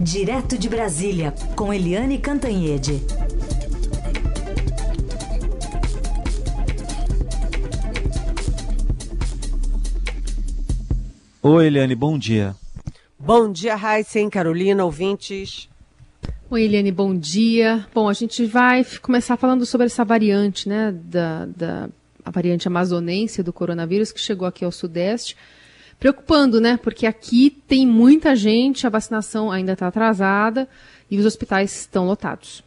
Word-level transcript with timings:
Direto 0.00 0.56
de 0.56 0.68
Brasília, 0.68 1.34
com 1.56 1.74
Eliane 1.74 2.18
Cantanhede. 2.18 3.02
Oi, 11.42 11.66
Eliane, 11.66 11.96
bom 11.96 12.16
dia. 12.16 12.54
Bom 13.18 13.50
dia, 13.50 13.74
Raíssen, 13.74 14.30
Carolina, 14.30 14.84
ouvintes. 14.84 15.68
Oi, 16.48 16.62
Eliane, 16.62 16.92
bom 16.92 17.12
dia. 17.12 17.84
Bom, 17.92 18.08
a 18.08 18.12
gente 18.12 18.46
vai 18.46 18.84
começar 19.02 19.36
falando 19.36 19.66
sobre 19.66 19.86
essa 19.86 20.04
variante, 20.04 20.68
né, 20.68 20.92
da, 20.92 21.46
da 21.46 21.88
a 22.24 22.30
variante 22.30 22.68
amazonense 22.68 23.42
do 23.42 23.52
coronavírus 23.52 24.12
que 24.12 24.20
chegou 24.20 24.46
aqui 24.46 24.64
ao 24.64 24.70
Sudeste 24.70 25.34
preocupando, 25.98 26.60
né? 26.60 26.78
Porque 26.82 27.06
aqui 27.06 27.50
tem 27.66 27.86
muita 27.86 28.36
gente, 28.36 28.86
a 28.86 28.90
vacinação 28.90 29.50
ainda 29.50 29.72
está 29.72 29.88
atrasada 29.88 30.68
e 31.10 31.18
os 31.18 31.26
hospitais 31.26 31.74
estão 31.80 32.06
lotados. 32.06 32.62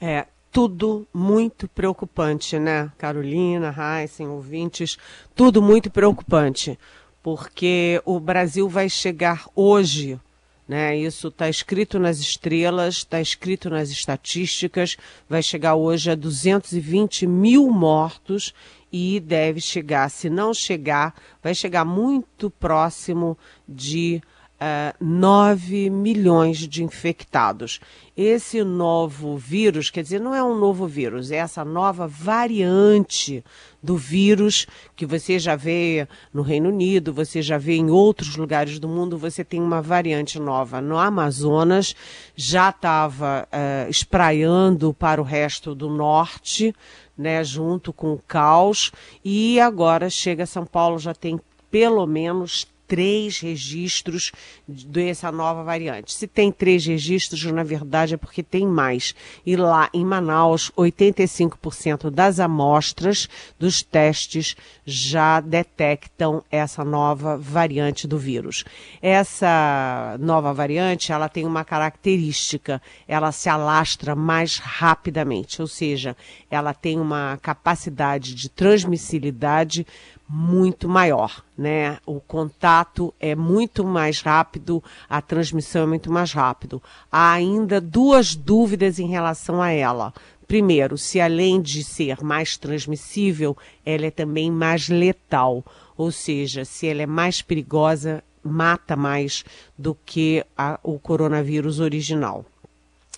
É, 0.00 0.26
tudo 0.50 1.06
muito 1.12 1.68
preocupante, 1.68 2.58
né? 2.58 2.90
Carolina, 2.98 3.74
Heisen, 3.76 4.28
ouvintes, 4.28 4.96
tudo 5.34 5.60
muito 5.60 5.90
preocupante, 5.90 6.78
porque 7.22 8.00
o 8.04 8.18
Brasil 8.18 8.68
vai 8.68 8.88
chegar 8.88 9.46
hoje, 9.54 10.18
né? 10.66 10.96
Isso 10.96 11.28
está 11.28 11.48
escrito 11.48 11.98
nas 11.98 12.18
estrelas, 12.18 12.96
está 12.96 13.20
escrito 13.20 13.70
nas 13.70 13.90
estatísticas, 13.90 14.96
vai 15.28 15.42
chegar 15.42 15.74
hoje 15.74 16.10
a 16.10 16.14
220 16.14 17.26
mil 17.26 17.70
mortos 17.70 18.54
e 18.92 19.20
deve 19.20 19.60
chegar, 19.60 20.08
se 20.10 20.30
não 20.30 20.54
chegar, 20.54 21.14
vai 21.42 21.54
chegar 21.54 21.84
muito 21.84 22.50
próximo 22.50 23.36
de 23.68 24.22
uh, 24.56 24.60
eh, 24.60 24.94
9 25.00 25.90
milhões 25.90 26.58
de 26.58 26.82
infectados. 26.82 27.80
Esse 28.16 28.64
novo 28.64 29.36
vírus, 29.36 29.90
quer 29.90 30.02
dizer, 30.02 30.20
não 30.20 30.34
é 30.34 30.42
um 30.42 30.58
novo 30.58 30.86
vírus, 30.86 31.30
é 31.30 31.36
essa 31.36 31.64
nova 31.64 32.06
variante 32.08 33.44
do 33.82 33.96
vírus 33.96 34.66
que 34.96 35.04
você 35.04 35.38
já 35.38 35.54
vê 35.54 36.08
no 36.32 36.42
Reino 36.42 36.70
Unido, 36.70 37.12
você 37.12 37.42
já 37.42 37.58
vê 37.58 37.74
em 37.74 37.90
outros 37.90 38.36
lugares 38.36 38.78
do 38.78 38.88
mundo, 38.88 39.18
você 39.18 39.44
tem 39.44 39.60
uma 39.60 39.82
variante 39.82 40.38
nova. 40.38 40.80
No 40.80 40.96
Amazonas 40.96 41.94
já 42.34 42.70
estava 42.70 43.46
uh, 43.46 43.90
espraiando 43.90 44.94
para 44.94 45.20
o 45.20 45.24
resto 45.24 45.74
do 45.74 45.90
norte 45.90 46.74
né, 47.16 47.42
junto 47.42 47.92
com 47.92 48.12
o 48.12 48.22
caos, 48.26 48.92
e 49.24 49.58
agora 49.60 50.10
chega 50.10 50.46
São 50.46 50.66
Paulo, 50.66 50.98
já 50.98 51.14
tem 51.14 51.40
pelo 51.70 52.06
menos 52.06 52.66
três 52.86 53.40
registros 53.40 54.32
dessa 54.66 55.30
nova 55.32 55.62
variante. 55.62 56.12
Se 56.12 56.26
tem 56.26 56.52
três 56.52 56.86
registros, 56.86 57.42
na 57.44 57.62
verdade 57.62 58.14
é 58.14 58.16
porque 58.16 58.42
tem 58.42 58.66
mais. 58.66 59.14
E 59.44 59.56
lá 59.56 59.88
em 59.92 60.04
Manaus, 60.04 60.70
85% 60.76 62.10
das 62.10 62.40
amostras 62.40 63.28
dos 63.58 63.82
testes 63.82 64.56
já 64.84 65.40
detectam 65.40 66.42
essa 66.50 66.84
nova 66.84 67.36
variante 67.36 68.06
do 68.06 68.18
vírus. 68.18 68.64
Essa 69.02 70.16
nova 70.20 70.52
variante, 70.52 71.12
ela 71.12 71.28
tem 71.28 71.44
uma 71.44 71.64
característica, 71.64 72.80
ela 73.06 73.32
se 73.32 73.48
alastra 73.48 74.14
mais 74.14 74.58
rapidamente, 74.58 75.60
ou 75.60 75.68
seja, 75.68 76.16
ela 76.50 76.72
tem 76.72 77.00
uma 77.00 77.38
capacidade 77.42 78.34
de 78.34 78.48
transmissibilidade 78.48 79.86
muito 80.28 80.88
maior, 80.88 81.44
né? 81.56 81.98
O 82.04 82.20
contato 82.20 83.14
é 83.20 83.34
muito 83.34 83.84
mais 83.84 84.20
rápido, 84.20 84.82
a 85.08 85.22
transmissão 85.22 85.82
é 85.82 85.86
muito 85.86 86.10
mais 86.10 86.32
rápido. 86.32 86.82
Há 87.10 87.32
ainda 87.32 87.80
duas 87.80 88.34
dúvidas 88.34 88.98
em 88.98 89.08
relação 89.08 89.62
a 89.62 89.70
ela. 89.70 90.12
Primeiro, 90.46 90.96
se 90.96 91.20
além 91.20 91.60
de 91.60 91.82
ser 91.82 92.22
mais 92.22 92.56
transmissível, 92.56 93.56
ela 93.84 94.06
é 94.06 94.10
também 94.10 94.50
mais 94.50 94.88
letal, 94.88 95.64
ou 95.96 96.12
seja, 96.12 96.64
se 96.64 96.86
ela 96.86 97.02
é 97.02 97.06
mais 97.06 97.42
perigosa, 97.42 98.22
mata 98.42 98.94
mais 98.94 99.44
do 99.76 99.96
que 100.06 100.44
a, 100.56 100.78
o 100.82 100.98
coronavírus 100.98 101.80
original. 101.80 102.44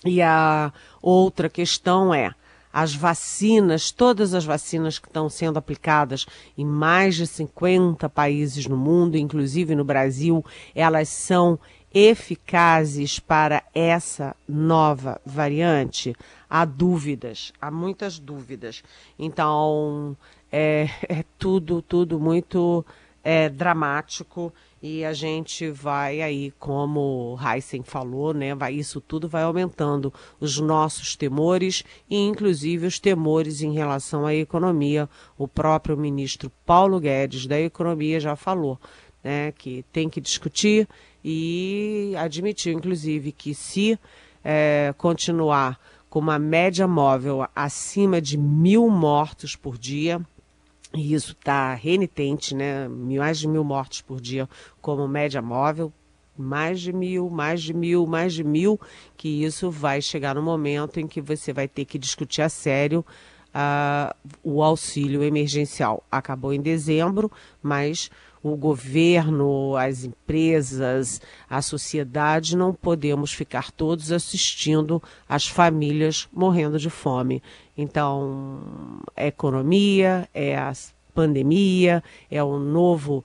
E 0.05 0.21
a 0.21 0.71
outra 1.01 1.49
questão 1.49 2.13
é, 2.13 2.33
as 2.71 2.93
vacinas, 2.93 3.91
todas 3.91 4.33
as 4.33 4.45
vacinas 4.45 4.99
que 4.99 5.07
estão 5.07 5.29
sendo 5.29 5.57
aplicadas 5.57 6.25
em 6.57 6.65
mais 6.65 7.15
de 7.15 7.25
50 7.25 8.07
países 8.09 8.65
no 8.67 8.77
mundo, 8.77 9.17
inclusive 9.17 9.75
no 9.75 9.83
Brasil, 9.83 10.45
elas 10.75 11.09
são 11.09 11.59
eficazes 11.93 13.19
para 13.19 13.63
essa 13.73 14.35
nova 14.47 15.19
variante? 15.25 16.15
Há 16.49 16.65
dúvidas, 16.65 17.51
há 17.59 17.71
muitas 17.71 18.19
dúvidas. 18.19 18.83
Então, 19.17 20.15
é, 20.51 20.89
é 21.09 21.23
tudo, 21.37 21.81
tudo 21.81 22.19
muito 22.19 22.85
é, 23.23 23.49
dramático 23.49 24.53
e 24.81 25.03
a 25.03 25.13
gente 25.13 25.69
vai 25.69 26.21
aí, 26.21 26.51
como 26.57 27.37
Heisen 27.41 27.83
falou, 27.83 28.33
né, 28.33 28.55
vai, 28.55 28.73
isso 28.73 29.01
tudo 29.01 29.27
vai 29.27 29.43
aumentando 29.43 30.13
os 30.39 30.59
nossos 30.59 31.15
temores 31.15 31.83
e 32.09 32.17
inclusive 32.17 32.87
os 32.87 32.99
temores 32.99 33.61
em 33.61 33.73
relação 33.73 34.25
à 34.25 34.33
economia. 34.33 35.09
O 35.37 35.47
próprio 35.47 35.97
ministro 35.97 36.51
Paulo 36.65 36.99
Guedes 36.99 37.45
da 37.45 37.59
Economia 37.59 38.19
já 38.19 38.35
falou 38.35 38.79
né, 39.23 39.51
que 39.51 39.83
tem 39.91 40.09
que 40.09 40.21
discutir 40.21 40.87
e 41.23 42.13
admitiu, 42.17 42.73
inclusive, 42.73 43.31
que 43.31 43.53
se 43.53 43.99
é, 44.43 44.93
continuar 44.97 45.79
com 46.09 46.19
uma 46.19 46.39
média 46.39 46.87
móvel 46.87 47.45
acima 47.55 48.21
de 48.21 48.37
mil 48.37 48.89
mortos 48.89 49.55
por 49.55 49.77
dia, 49.77 50.21
e 50.93 51.13
isso 51.13 51.33
está 51.33 51.73
renitente, 51.73 52.55
né? 52.55 52.87
Mais 52.87 53.39
de 53.39 53.47
mil 53.47 53.63
mortes 53.63 54.01
por 54.01 54.19
dia 54.19 54.49
como 54.81 55.07
média 55.07 55.41
móvel, 55.41 55.93
mais 56.37 56.79
de 56.79 56.93
mil, 56.93 57.29
mais 57.29 57.61
de 57.61 57.73
mil, 57.73 58.07
mais 58.07 58.33
de 58.33 58.43
mil, 58.43 58.79
que 59.15 59.43
isso 59.43 59.69
vai 59.69 60.01
chegar 60.01 60.35
no 60.35 60.41
momento 60.41 60.99
em 60.99 61.07
que 61.07 61.21
você 61.21 61.53
vai 61.53 61.67
ter 61.67 61.85
que 61.85 61.99
discutir 61.99 62.41
a 62.41 62.49
sério 62.49 63.05
uh, 63.49 64.15
o 64.43 64.63
auxílio 64.63 65.23
emergencial. 65.23 66.03
Acabou 66.11 66.53
em 66.53 66.61
dezembro, 66.61 67.31
mas 67.61 68.09
o 68.41 68.55
governo, 68.55 69.75
as 69.75 70.03
empresas, 70.03 71.21
a 71.49 71.61
sociedade, 71.61 72.55
não 72.55 72.73
podemos 72.73 73.33
ficar 73.33 73.71
todos 73.71 74.11
assistindo 74.11 75.01
as 75.27 75.47
famílias 75.47 76.27
morrendo 76.31 76.79
de 76.79 76.89
fome. 76.89 77.43
Então, 77.77 78.61
é 79.15 79.27
economia, 79.27 80.27
é 80.33 80.57
a 80.57 80.73
pandemia, 81.13 82.03
é 82.31 82.41
o 82.41 82.57
novo 82.59 83.23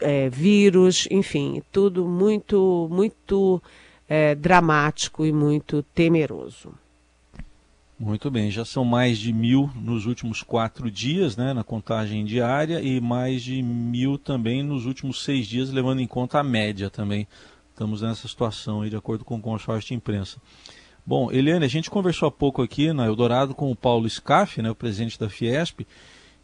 é, 0.00 0.30
vírus, 0.30 1.06
enfim, 1.10 1.62
tudo 1.70 2.06
muito, 2.06 2.88
muito 2.90 3.62
é, 4.08 4.34
dramático 4.34 5.26
e 5.26 5.32
muito 5.32 5.82
temeroso. 5.94 6.72
Muito 7.98 8.28
bem, 8.28 8.50
já 8.50 8.64
são 8.64 8.84
mais 8.84 9.18
de 9.18 9.32
mil 9.32 9.70
nos 9.76 10.04
últimos 10.04 10.42
quatro 10.42 10.90
dias, 10.90 11.36
né, 11.36 11.52
na 11.52 11.62
contagem 11.62 12.24
diária, 12.24 12.80
e 12.82 13.00
mais 13.00 13.40
de 13.40 13.62
mil 13.62 14.18
também 14.18 14.64
nos 14.64 14.84
últimos 14.84 15.22
seis 15.22 15.46
dias, 15.46 15.70
levando 15.70 16.00
em 16.00 16.06
conta 16.06 16.40
a 16.40 16.42
média 16.42 16.90
também. 16.90 17.28
Estamos 17.70 18.02
nessa 18.02 18.26
situação 18.26 18.82
aí, 18.82 18.90
de 18.90 18.96
acordo 18.96 19.24
com 19.24 19.36
o 19.36 19.40
consórcio 19.40 19.88
de 19.88 19.94
imprensa. 19.94 20.38
Bom, 21.06 21.30
Eliane, 21.30 21.64
a 21.64 21.68
gente 21.68 21.88
conversou 21.88 22.26
há 22.26 22.32
pouco 22.32 22.62
aqui 22.62 22.92
na 22.92 23.06
Eldorado 23.06 23.54
com 23.54 23.70
o 23.70 23.76
Paulo 23.76 24.10
Scaff, 24.10 24.60
né, 24.60 24.70
o 24.70 24.74
presidente 24.74 25.18
da 25.18 25.28
Fiesp. 25.28 25.86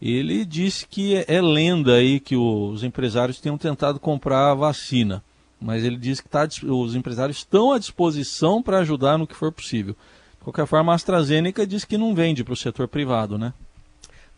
Ele 0.00 0.44
disse 0.44 0.86
que 0.86 1.16
é, 1.16 1.24
é 1.26 1.42
lenda 1.42 1.94
aí 1.94 2.20
que 2.20 2.36
os 2.36 2.84
empresários 2.84 3.40
tenham 3.40 3.58
tentado 3.58 3.98
comprar 3.98 4.52
a 4.52 4.54
vacina, 4.54 5.22
mas 5.60 5.84
ele 5.84 5.96
disse 5.96 6.22
que 6.22 6.28
tá, 6.28 6.46
os 6.62 6.94
empresários 6.94 7.38
estão 7.38 7.72
à 7.72 7.78
disposição 7.78 8.62
para 8.62 8.78
ajudar 8.78 9.18
no 9.18 9.26
que 9.26 9.34
for 9.34 9.50
possível. 9.50 9.96
Qualquer 10.40 10.66
forma, 10.66 10.92
a 10.92 10.94
AstraZeneca 10.94 11.66
diz 11.66 11.84
que 11.84 11.98
não 11.98 12.14
vende 12.14 12.42
para 12.42 12.54
o 12.54 12.56
setor 12.56 12.88
privado, 12.88 13.38
né? 13.38 13.52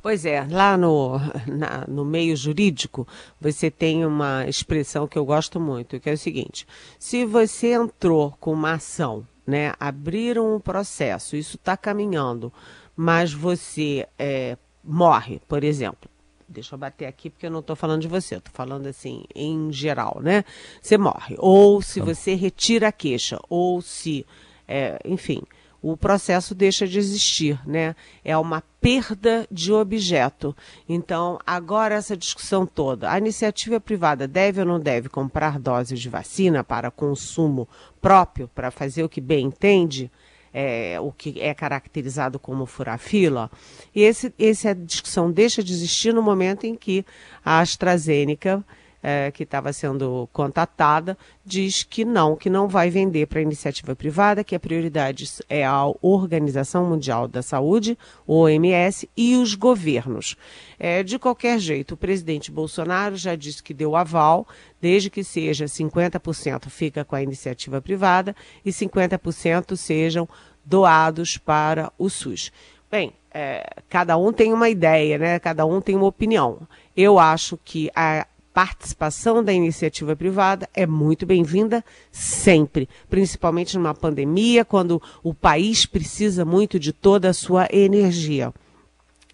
Pois 0.02 0.26
é, 0.26 0.44
lá 0.50 0.76
no, 0.76 1.16
na, 1.46 1.84
no 1.86 2.04
meio 2.04 2.36
jurídico, 2.36 3.06
você 3.40 3.70
tem 3.70 4.04
uma 4.04 4.44
expressão 4.48 5.06
que 5.06 5.16
eu 5.16 5.24
gosto 5.24 5.60
muito, 5.60 6.00
que 6.00 6.10
é 6.10 6.14
o 6.14 6.18
seguinte: 6.18 6.66
se 6.98 7.24
você 7.24 7.74
entrou 7.74 8.36
com 8.40 8.52
uma 8.52 8.72
ação, 8.72 9.24
né, 9.46 9.72
abriram 9.78 10.56
um 10.56 10.60
processo, 10.60 11.36
isso 11.36 11.56
está 11.56 11.76
caminhando, 11.76 12.52
mas 12.96 13.32
você 13.32 14.08
é, 14.18 14.56
morre, 14.82 15.40
por 15.46 15.62
exemplo. 15.62 16.10
Deixa 16.48 16.74
eu 16.74 16.78
bater 16.78 17.06
aqui 17.06 17.30
porque 17.30 17.46
eu 17.46 17.50
não 17.50 17.60
estou 17.60 17.76
falando 17.76 18.02
de 18.02 18.08
você, 18.08 18.34
estou 18.34 18.52
falando 18.52 18.86
assim 18.86 19.24
em 19.34 19.72
geral, 19.72 20.20
né? 20.20 20.44
Você 20.82 20.98
morre. 20.98 21.34
Ou 21.38 21.80
se 21.80 22.00
tá. 22.00 22.06
você 22.06 22.34
retira 22.34 22.88
a 22.88 22.92
queixa, 22.92 23.38
ou 23.48 23.80
se, 23.80 24.26
é, 24.68 24.98
enfim, 25.04 25.42
o 25.82 25.96
processo 25.96 26.54
deixa 26.54 26.86
de 26.86 26.98
existir, 26.98 27.60
né? 27.66 27.96
É 28.24 28.38
uma 28.38 28.62
perda 28.80 29.46
de 29.50 29.72
objeto. 29.72 30.56
Então, 30.88 31.40
agora 31.44 31.96
essa 31.96 32.16
discussão 32.16 32.64
toda, 32.64 33.10
a 33.10 33.18
iniciativa 33.18 33.80
privada 33.80 34.28
deve 34.28 34.60
ou 34.60 34.66
não 34.66 34.78
deve 34.78 35.08
comprar 35.08 35.58
doses 35.58 36.00
de 36.00 36.08
vacina 36.08 36.62
para 36.62 36.90
consumo 36.90 37.68
próprio, 38.00 38.48
para 38.54 38.70
fazer 38.70 39.02
o 39.02 39.08
que 39.08 39.20
bem 39.20 39.46
entende? 39.46 40.10
É, 40.54 41.00
o 41.00 41.10
que 41.10 41.40
é 41.40 41.54
caracterizado 41.54 42.38
como 42.38 42.66
furar 42.66 42.98
fila, 42.98 43.50
e 43.94 44.02
esse, 44.02 44.34
essa 44.38 44.74
discussão 44.74 45.32
deixa 45.32 45.62
de 45.62 45.72
existir 45.72 46.12
no 46.12 46.20
momento 46.20 46.64
em 46.64 46.74
que 46.74 47.06
a 47.42 47.60
AstraZeneca 47.60 48.62
é, 49.02 49.30
que 49.30 49.42
estava 49.42 49.72
sendo 49.72 50.28
contatada, 50.32 51.18
diz 51.44 51.82
que 51.82 52.04
não, 52.04 52.36
que 52.36 52.48
não 52.48 52.68
vai 52.68 52.88
vender 52.88 53.26
para 53.26 53.40
iniciativa 53.40 53.96
privada, 53.96 54.44
que 54.44 54.54
a 54.54 54.60
prioridade 54.60 55.28
é 55.48 55.64
a 55.64 55.84
Organização 56.00 56.88
Mundial 56.88 57.26
da 57.26 57.42
Saúde, 57.42 57.98
OMS, 58.26 59.08
e 59.16 59.36
os 59.36 59.54
governos. 59.54 60.36
É, 60.78 61.02
de 61.02 61.18
qualquer 61.18 61.58
jeito, 61.58 61.94
o 61.94 61.96
presidente 61.96 62.50
Bolsonaro 62.50 63.16
já 63.16 63.34
disse 63.34 63.62
que 63.62 63.74
deu 63.74 63.96
aval, 63.96 64.46
desde 64.80 65.10
que 65.10 65.24
seja 65.24 65.64
50% 65.64 66.68
fica 66.68 67.04
com 67.04 67.16
a 67.16 67.22
iniciativa 67.22 67.80
privada 67.80 68.36
e 68.64 68.70
50% 68.70 69.76
sejam 69.76 70.28
doados 70.64 71.36
para 71.36 71.92
o 71.98 72.08
SUS. 72.08 72.52
Bem, 72.90 73.14
é, 73.32 73.64
cada 73.88 74.16
um 74.18 74.32
tem 74.32 74.52
uma 74.52 74.68
ideia, 74.68 75.16
né? 75.16 75.38
Cada 75.38 75.64
um 75.64 75.80
tem 75.80 75.96
uma 75.96 76.06
opinião. 76.06 76.68
Eu 76.94 77.18
acho 77.18 77.58
que 77.64 77.90
a 77.96 78.26
participação 78.52 79.42
da 79.42 79.52
iniciativa 79.52 80.14
privada 80.14 80.68
é 80.74 80.86
muito 80.86 81.24
bem-vinda 81.24 81.84
sempre, 82.10 82.88
principalmente 83.08 83.76
numa 83.76 83.94
pandemia, 83.94 84.64
quando 84.64 85.00
o 85.22 85.32
país 85.32 85.86
precisa 85.86 86.44
muito 86.44 86.78
de 86.78 86.92
toda 86.92 87.30
a 87.30 87.34
sua 87.34 87.66
energia. 87.72 88.52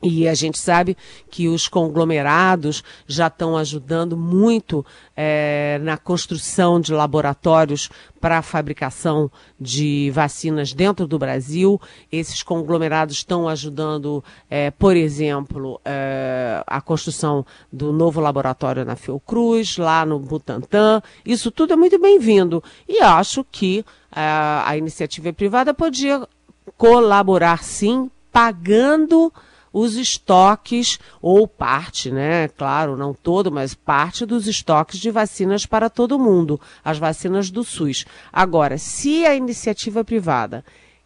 E 0.00 0.28
a 0.28 0.34
gente 0.34 0.56
sabe 0.58 0.96
que 1.28 1.48
os 1.48 1.66
conglomerados 1.66 2.84
já 3.04 3.26
estão 3.26 3.56
ajudando 3.56 4.16
muito 4.16 4.86
é, 5.16 5.80
na 5.82 5.96
construção 5.96 6.80
de 6.80 6.92
laboratórios 6.92 7.90
para 8.20 8.38
a 8.38 8.42
fabricação 8.42 9.28
de 9.58 10.08
vacinas 10.12 10.72
dentro 10.72 11.04
do 11.04 11.18
Brasil. 11.18 11.80
Esses 12.12 12.44
conglomerados 12.44 13.16
estão 13.16 13.48
ajudando, 13.48 14.22
é, 14.48 14.70
por 14.70 14.96
exemplo, 14.96 15.80
é, 15.84 16.62
a 16.64 16.80
construção 16.80 17.44
do 17.72 17.92
novo 17.92 18.20
laboratório 18.20 18.84
na 18.84 18.94
Fiocruz, 18.94 19.78
lá 19.78 20.06
no 20.06 20.20
Butantan. 20.20 21.02
Isso 21.26 21.50
tudo 21.50 21.72
é 21.72 21.76
muito 21.76 21.98
bem-vindo. 21.98 22.62
E 22.88 23.00
acho 23.00 23.44
que 23.50 23.84
a 24.10 24.76
iniciativa 24.76 25.32
privada 25.32 25.74
podia 25.74 26.26
colaborar, 26.76 27.62
sim, 27.62 28.10
pagando 28.32 29.32
os 29.72 29.96
estoques, 29.96 30.98
ou 31.20 31.46
parte, 31.46 32.10
né? 32.10 32.48
Claro, 32.48 32.96
não 32.96 33.12
todo, 33.12 33.50
mas 33.50 33.74
parte 33.74 34.24
dos 34.24 34.46
estoques 34.46 34.98
de 34.98 35.10
vacinas 35.10 35.66
para 35.66 35.90
todo 35.90 36.18
mundo, 36.18 36.60
as 36.84 36.98
vacinas 36.98 37.50
do 37.50 37.64
SUS. 37.64 38.04
Agora, 38.32 38.78
se 38.78 39.24
a 39.26 39.34
iniciativa 39.34 40.04
privada 40.04 40.64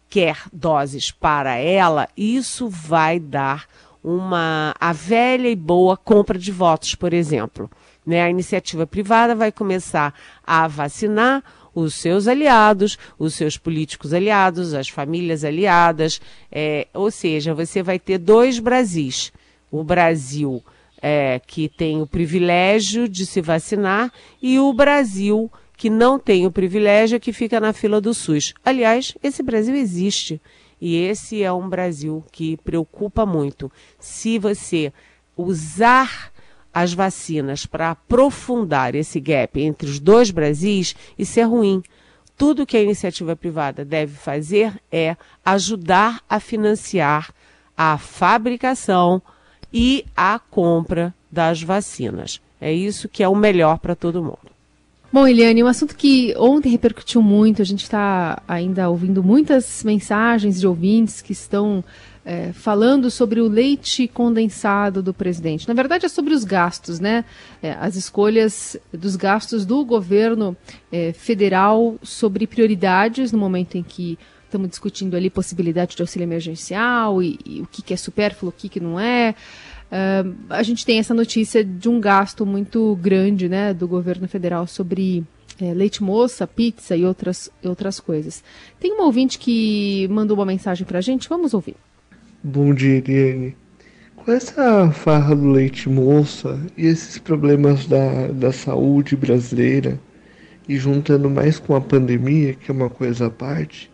quer 0.09 0.37
doses 0.51 1.11
para 1.11 1.55
ela, 1.55 2.07
isso 2.15 2.69
vai 2.69 3.19
dar 3.19 3.65
uma 4.03 4.75
a 4.79 4.91
velha 4.91 5.47
e 5.47 5.55
boa 5.55 5.95
compra 5.95 6.37
de 6.37 6.51
votos, 6.51 6.93
por 6.93 7.13
exemplo. 7.13 7.69
Né? 8.05 8.21
A 8.21 8.29
iniciativa 8.29 8.85
privada 8.85 9.33
vai 9.33 9.51
começar 9.51 10.13
a 10.45 10.67
vacinar 10.67 11.43
os 11.73 11.95
seus 11.95 12.27
aliados, 12.27 12.97
os 13.17 13.33
seus 13.33 13.57
políticos 13.57 14.13
aliados, 14.13 14.73
as 14.73 14.89
famílias 14.89 15.43
aliadas. 15.43 16.21
É, 16.51 16.87
ou 16.93 17.09
seja, 17.09 17.53
você 17.53 17.81
vai 17.81 17.99
ter 17.99 18.17
dois 18.17 18.59
Brasis. 18.59 19.31
O 19.71 19.83
Brasil 19.83 20.63
é, 21.01 21.41
que 21.45 21.67
tem 21.67 22.01
o 22.01 22.07
privilégio 22.07 23.09
de 23.09 23.25
se 23.25 23.41
vacinar 23.41 24.11
e 24.41 24.59
o 24.59 24.71
Brasil 24.71 25.51
que 25.75 25.89
não 25.89 26.17
tem 26.17 26.45
o 26.45 26.51
privilégio 26.51 27.19
que 27.19 27.33
fica 27.33 27.59
na 27.59 27.73
fila 27.73 27.99
do 27.99 28.13
SUS. 28.13 28.53
Aliás, 28.63 29.17
esse 29.21 29.43
Brasil 29.43 29.75
existe. 29.75 30.41
E 30.79 30.95
esse 30.97 31.41
é 31.41 31.51
um 31.51 31.67
Brasil 31.67 32.23
que 32.31 32.57
preocupa 32.57 33.25
muito. 33.25 33.71
Se 33.99 34.37
você 34.37 34.93
usar 35.35 36.32
as 36.73 36.93
vacinas 36.93 37.65
para 37.65 37.91
aprofundar 37.91 38.95
esse 38.95 39.19
gap 39.19 39.61
entre 39.61 39.89
os 39.89 39.99
dois 39.99 40.31
Brasis, 40.31 40.95
isso 41.17 41.39
é 41.39 41.43
ruim. 41.43 41.83
Tudo 42.35 42.65
que 42.65 42.75
a 42.75 42.81
iniciativa 42.81 43.35
privada 43.35 43.85
deve 43.85 44.15
fazer 44.15 44.73
é 44.91 45.15
ajudar 45.45 46.21
a 46.27 46.39
financiar 46.39 47.31
a 47.77 47.97
fabricação 47.97 49.21
e 49.71 50.05
a 50.15 50.39
compra 50.39 51.13
das 51.31 51.61
vacinas. 51.61 52.41
É 52.59 52.71
isso 52.71 53.09
que 53.09 53.23
é 53.23 53.27
o 53.27 53.35
melhor 53.35 53.77
para 53.79 53.95
todo 53.95 54.23
mundo. 54.23 54.53
Bom, 55.11 55.27
Eliane, 55.27 55.63
um 55.63 55.67
assunto 55.67 55.95
que 55.95 56.33
ontem 56.37 56.69
repercutiu 56.69 57.21
muito, 57.21 57.61
a 57.61 57.65
gente 57.65 57.83
está 57.83 58.41
ainda 58.47 58.89
ouvindo 58.89 59.23
muitas 59.23 59.83
mensagens 59.83 60.59
de 60.59 60.65
ouvintes 60.65 61.21
que 61.21 61.33
estão 61.33 61.83
é, 62.25 62.53
falando 62.53 63.11
sobre 63.11 63.41
o 63.41 63.47
leite 63.47 64.07
condensado 64.07 65.03
do 65.03 65.13
presidente. 65.13 65.67
Na 65.67 65.73
verdade, 65.73 66.05
é 66.05 66.09
sobre 66.09 66.33
os 66.33 66.43
gastos, 66.43 66.99
né? 66.99 67.25
É, 67.61 67.73
as 67.73 67.95
escolhas 67.95 68.77
dos 68.93 69.15
gastos 69.15 69.65
do 69.65 69.83
governo 69.83 70.55
é, 70.91 71.11
federal 71.13 71.97
sobre 72.01 72.47
prioridades 72.47 73.31
no 73.31 73.37
momento 73.37 73.77
em 73.77 73.83
que 73.83 74.17
estamos 74.45 74.69
discutindo 74.69 75.17
ali 75.17 75.29
possibilidade 75.29 75.95
de 75.95 76.01
auxílio 76.01 76.25
emergencial 76.25 77.21
e, 77.21 77.39
e 77.45 77.61
o 77.61 77.67
que, 77.67 77.81
que, 77.81 77.93
é 77.93 77.97
supérfluo, 77.97 78.49
o 78.49 78.53
que, 78.53 78.69
que 78.69 78.79
não 78.79 78.99
é. 78.99 79.35
Uh, 79.91 80.35
a 80.49 80.63
gente 80.63 80.85
tem 80.85 80.99
essa 80.99 81.13
notícia 81.13 81.63
de 81.63 81.89
um 81.89 81.99
gasto 81.99 82.45
muito 82.45 82.95
grande 83.01 83.47
né, 83.49 83.73
do 83.73 83.87
governo 83.87 84.27
federal 84.27 84.65
sobre 84.65 85.23
é, 85.61 85.73
leite 85.73 86.01
moça, 86.01 86.47
pizza 86.47 86.95
e 86.95 87.05
outras, 87.05 87.49
outras 87.63 87.99
coisas. 87.99 88.43
Tem 88.79 88.93
um 88.93 89.03
ouvinte 89.03 89.37
que 89.37 90.07
mandou 90.09 90.37
uma 90.37 90.45
mensagem 90.45 90.85
para 90.85 90.99
a 90.99 91.01
gente, 91.01 91.29
vamos 91.29 91.53
ouvir. 91.53 91.75
Bom 92.45 92.73
dia, 92.73 92.97
Eliane. 92.97 93.55
Com 94.17 94.29
essa 94.29 94.91
farra 94.91 95.33
do 95.33 95.47
leite 95.49 95.87
moça 95.87 96.59
e 96.77 96.87
esses 96.87 97.17
problemas 97.17 97.87
da, 97.87 98.27
da 98.27 98.51
saúde 98.51 99.15
brasileira, 99.15 99.97
e 100.67 100.75
juntando 100.75 101.29
mais 101.29 101.57
com 101.57 101.73
a 101.73 101.79
pandemia, 101.79 102.53
que 102.53 102.69
é 102.69 102.73
uma 102.73 102.89
coisa 102.89 103.27
à 103.27 103.29
parte, 103.29 103.89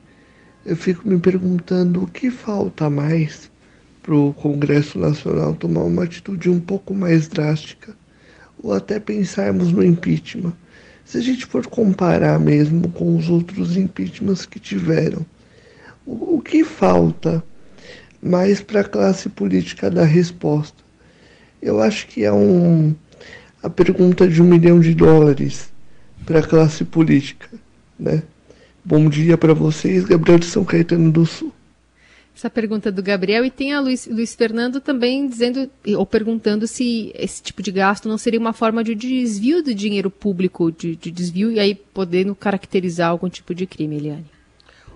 eu 0.66 0.76
fico 0.76 1.08
me 1.08 1.20
perguntando 1.20 2.02
o 2.02 2.08
que 2.08 2.32
falta 2.32 2.90
mais 2.90 3.52
para 4.02 4.16
o 4.16 4.34
Congresso 4.34 4.98
Nacional 4.98 5.54
tomar 5.54 5.84
uma 5.84 6.06
atitude 6.06 6.50
um 6.50 6.60
pouco 6.60 6.92
mais 6.92 7.28
drástica, 7.28 7.96
ou 8.64 8.74
até 8.74 9.00
pensarmos 9.00 9.72
no 9.72 9.86
impeachment. 9.86 10.54
Se 11.06 11.20
a 11.20 11.22
gente 11.22 11.46
for 11.46 11.68
comparar 11.68 12.40
mesmo 12.40 12.90
com 12.90 13.16
os 13.16 13.30
outros 13.30 13.78
impeachments 13.78 14.48
que 14.48 14.60
tiveram, 14.60 15.24
o, 16.04 16.38
o 16.38 16.42
que 16.42 16.64
falta? 16.64 17.44
Mais 18.22 18.62
para 18.62 18.82
a 18.82 18.84
classe 18.84 19.30
política 19.30 19.90
da 19.90 20.04
resposta. 20.04 20.84
Eu 21.62 21.82
acho 21.82 22.08
que 22.08 22.24
é 22.24 22.32
um, 22.32 22.96
a 23.62 23.70
pergunta 23.70 24.28
de 24.28 24.42
um 24.42 24.46
milhão 24.46 24.80
de 24.80 24.94
dólares 24.94 25.72
para 26.26 26.40
a 26.40 26.44
classe 26.44 26.84
política. 26.86 27.50
Né? 28.00 28.24
Bom 28.84 29.10
dia 29.10 29.38
para 29.38 29.54
vocês, 29.54 30.06
Gabriel 30.06 30.40
de 30.40 30.46
São 30.46 30.64
Caetano 30.64 31.12
do 31.12 31.26
Sul. 31.26 31.54
Essa 32.36 32.50
pergunta 32.50 32.90
do 32.90 33.04
Gabriel 33.04 33.44
e 33.44 33.52
tem 33.52 33.74
a 33.74 33.82
Luiz, 33.82 34.08
Luiz 34.08 34.34
Fernando 34.34 34.80
também 34.80 35.28
dizendo 35.28 35.70
ou 35.98 36.06
perguntando 36.06 36.66
se 36.68 37.12
esse 37.14 37.44
tipo 37.44 37.62
de 37.62 37.70
gasto 37.70 38.08
não 38.08 38.18
seria 38.18 38.40
uma 38.40 38.54
forma 38.54 38.82
de 38.82 38.96
desvio 38.96 39.62
do 39.62 39.76
dinheiro 39.76 40.10
público, 40.10 40.72
de, 40.72 40.96
de 40.96 41.12
desvio 41.12 41.52
e 41.52 41.60
aí 41.60 41.76
podendo 41.76 42.34
caracterizar 42.34 43.10
algum 43.10 43.28
tipo 43.28 43.54
de 43.54 43.66
crime, 43.66 43.98
Eliane. 43.98 44.39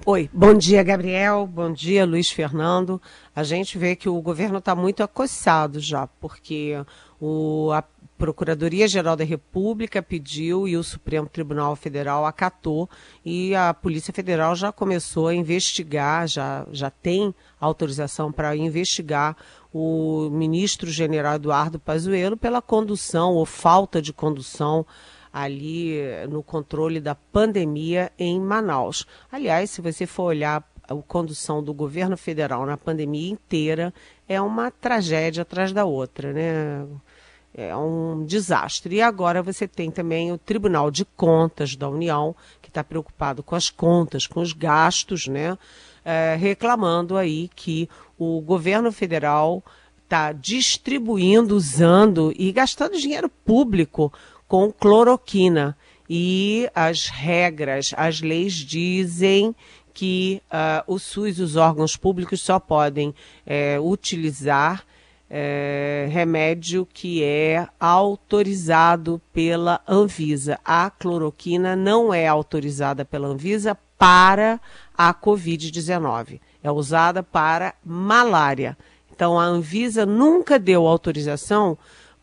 Oi, 0.06 0.30
bom 0.34 0.54
dia, 0.54 0.84
Gabriel. 0.84 1.48
Bom 1.48 1.72
dia, 1.72 2.06
Luiz 2.06 2.30
Fernando. 2.30 3.02
A 3.34 3.42
gente 3.42 3.78
vê 3.78 3.96
que 3.96 4.10
o 4.10 4.22
governo 4.22 4.58
está 4.58 4.76
muito 4.76 5.02
acossado 5.02 5.80
já, 5.80 6.08
porque 6.20 6.74
o, 7.22 7.72
a 7.72 7.82
Procuradoria-Geral 8.18 9.16
da 9.16 9.24
República 9.24 10.04
pediu 10.04 10.68
e 10.68 10.76
o 10.76 10.84
Supremo 10.84 11.30
Tribunal 11.30 11.74
Federal 11.78 12.26
acatou 12.26 12.90
e 13.24 13.56
a 13.56 13.74
Polícia 13.74 14.14
Federal 14.14 14.58
já 14.58 14.74
começou 14.74 15.30
a 15.30 15.36
investigar, 15.36 16.28
já, 16.28 16.68
já 16.70 16.90
tem 16.90 17.34
autorização 17.58 18.30
para 18.30 18.58
investigar 18.58 19.38
o 19.74 20.30
ministro 20.30 20.92
general 20.92 21.36
Eduardo 21.36 21.80
Pazuello 21.80 22.36
pela 22.36 22.62
condução 22.62 23.36
ou 23.36 23.46
falta 23.46 24.02
de 24.02 24.12
condução 24.12 24.86
ali 25.34 25.98
no 26.30 26.44
controle 26.44 27.02
da 27.02 27.16
pandemia 27.16 28.12
em 28.18 28.40
Manaus. 28.40 29.08
Aliás, 29.32 29.72
se 29.72 29.82
você 29.82 30.06
for 30.06 30.26
olhar 30.26 30.64
a 30.88 30.96
condução 31.08 31.64
do 31.64 31.74
governo 31.74 32.16
federal 32.16 32.66
na 32.66 32.78
pandemia 32.78 33.32
inteira, 33.32 33.94
é 34.30 34.40
uma 34.40 34.70
tragédia 34.70 35.42
atrás 35.42 35.74
da 35.74 35.86
outra, 35.86 36.32
né? 36.32 36.86
é 37.54 37.76
um 37.76 38.26
desastre. 38.26 38.96
E 38.96 39.02
agora 39.02 39.44
você 39.44 39.68
tem 39.68 39.92
também 39.92 40.32
o 40.32 40.38
Tribunal 40.38 40.90
de 40.90 41.06
Contas 41.06 41.76
da 41.76 41.88
União, 41.88 42.36
que 42.62 42.70
está 42.70 42.84
preocupado 42.84 43.44
com 43.44 43.56
as 43.56 43.70
contas, 43.70 44.26
com 44.26 44.42
os 44.42 44.54
gastos, 44.54 45.28
né? 45.28 45.58
É, 46.04 46.36
reclamando 46.38 47.16
aí 47.16 47.50
que 47.56 47.88
o 48.18 48.42
governo 48.42 48.92
federal 48.92 49.64
está 50.04 50.34
distribuindo, 50.34 51.56
usando 51.56 52.34
e 52.38 52.52
gastando 52.52 53.00
dinheiro 53.00 53.30
público 53.30 54.12
com 54.54 54.72
cloroquina. 54.72 55.76
E 56.08 56.70
as 56.76 57.08
regras, 57.08 57.92
as 57.98 58.22
leis 58.22 58.54
dizem 58.54 59.56
que 59.92 60.44
uh, 60.46 60.94
o 60.94 61.00
SUS, 61.00 61.40
os 61.40 61.56
órgãos 61.56 61.98
públicos 61.98 62.40
só 62.40 62.60
podem 62.60 63.16
é, 63.48 63.80
utilizar 63.80 64.84
é, 65.28 66.08
remédio 66.12 66.88
que 66.94 67.24
é 67.24 67.68
autorizado 67.80 69.20
pela 69.34 69.82
Anvisa. 69.88 70.60
A 70.64 70.88
cloroquina 70.92 71.76
não 71.76 72.14
é 72.14 72.28
autorizada 72.28 73.04
pela 73.04 73.30
Anvisa 73.30 73.76
para 73.98 74.62
a 74.96 75.16
Covid-19. 75.16 76.40
É 76.62 76.70
usada 76.72 77.24
para 77.24 77.74
malária. 77.84 78.78
Então 79.16 79.40
a 79.40 79.46
Anvisa 79.46 80.06
nunca 80.06 80.60
deu 80.60 80.86
autorização 80.86 81.76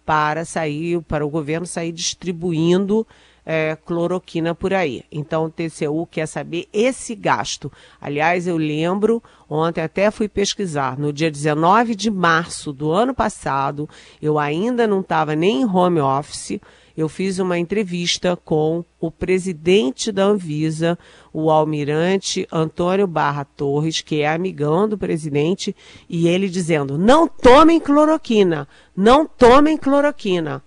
para 0.04 0.44
sair, 0.44 1.00
para 1.02 1.24
o 1.24 1.30
governo 1.30 1.66
sair 1.66 1.92
distribuindo 1.92 3.06
é, 3.44 3.76
cloroquina 3.84 4.54
por 4.54 4.72
aí. 4.72 5.04
Então, 5.10 5.46
o 5.46 5.50
TCU 5.50 6.06
quer 6.06 6.26
saber 6.26 6.68
esse 6.72 7.14
gasto. 7.14 7.72
Aliás, 8.00 8.46
eu 8.46 8.56
lembro, 8.56 9.22
ontem 9.48 9.82
até 9.82 10.10
fui 10.10 10.28
pesquisar, 10.28 10.98
no 10.98 11.12
dia 11.12 11.30
19 11.30 11.94
de 11.94 12.10
março 12.10 12.72
do 12.72 12.90
ano 12.92 13.14
passado, 13.14 13.88
eu 14.20 14.38
ainda 14.38 14.86
não 14.86 15.00
estava 15.00 15.34
nem 15.34 15.62
em 15.62 15.64
home 15.64 16.00
office, 16.00 16.60
eu 16.96 17.08
fiz 17.08 17.38
uma 17.38 17.58
entrevista 17.58 18.36
com 18.36 18.84
o 19.00 19.10
presidente 19.10 20.10
da 20.10 20.24
Anvisa, 20.24 20.98
o 21.32 21.50
almirante 21.50 22.46
Antônio 22.50 23.06
Barra 23.06 23.44
Torres, 23.44 24.00
que 24.00 24.20
é 24.20 24.28
amigão 24.28 24.88
do 24.88 24.98
presidente, 24.98 25.74
e 26.08 26.28
ele 26.28 26.48
dizendo: 26.48 26.98
não 26.98 27.26
tomem 27.26 27.80
cloroquina, 27.80 28.68
não 28.96 29.26
tomem 29.26 29.76
cloroquina. 29.76 30.62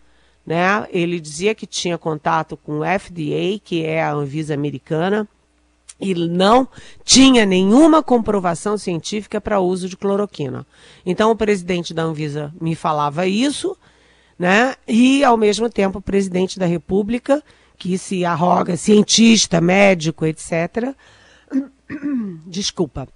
Né? 0.45 0.87
Ele 0.91 1.19
dizia 1.19 1.55
que 1.55 1.65
tinha 1.65 1.97
contato 1.97 2.57
com 2.57 2.79
o 2.79 2.83
FDA, 2.83 3.59
que 3.63 3.83
é 3.83 4.03
a 4.03 4.13
Anvisa 4.13 4.53
americana, 4.53 5.27
e 5.99 6.13
não 6.13 6.67
tinha 7.03 7.45
nenhuma 7.45 8.03
comprovação 8.03 8.77
científica 8.77 9.39
para 9.39 9.61
uso 9.61 9.87
de 9.87 9.95
cloroquina. 9.95 10.65
Então 11.05 11.31
o 11.31 11.35
presidente 11.35 11.93
da 11.93 12.03
Anvisa 12.03 12.53
me 12.59 12.75
falava 12.75 13.25
isso, 13.25 13.77
né? 14.37 14.75
E 14.87 15.23
ao 15.23 15.37
mesmo 15.37 15.69
tempo 15.69 15.99
o 15.99 16.01
presidente 16.01 16.59
da 16.59 16.65
República, 16.65 17.43
que 17.77 17.97
se 17.97 18.23
arroga 18.23 18.77
cientista, 18.77 19.59
médico, 19.59 20.25
etc. 20.25 20.95
Desculpa. 22.47 23.07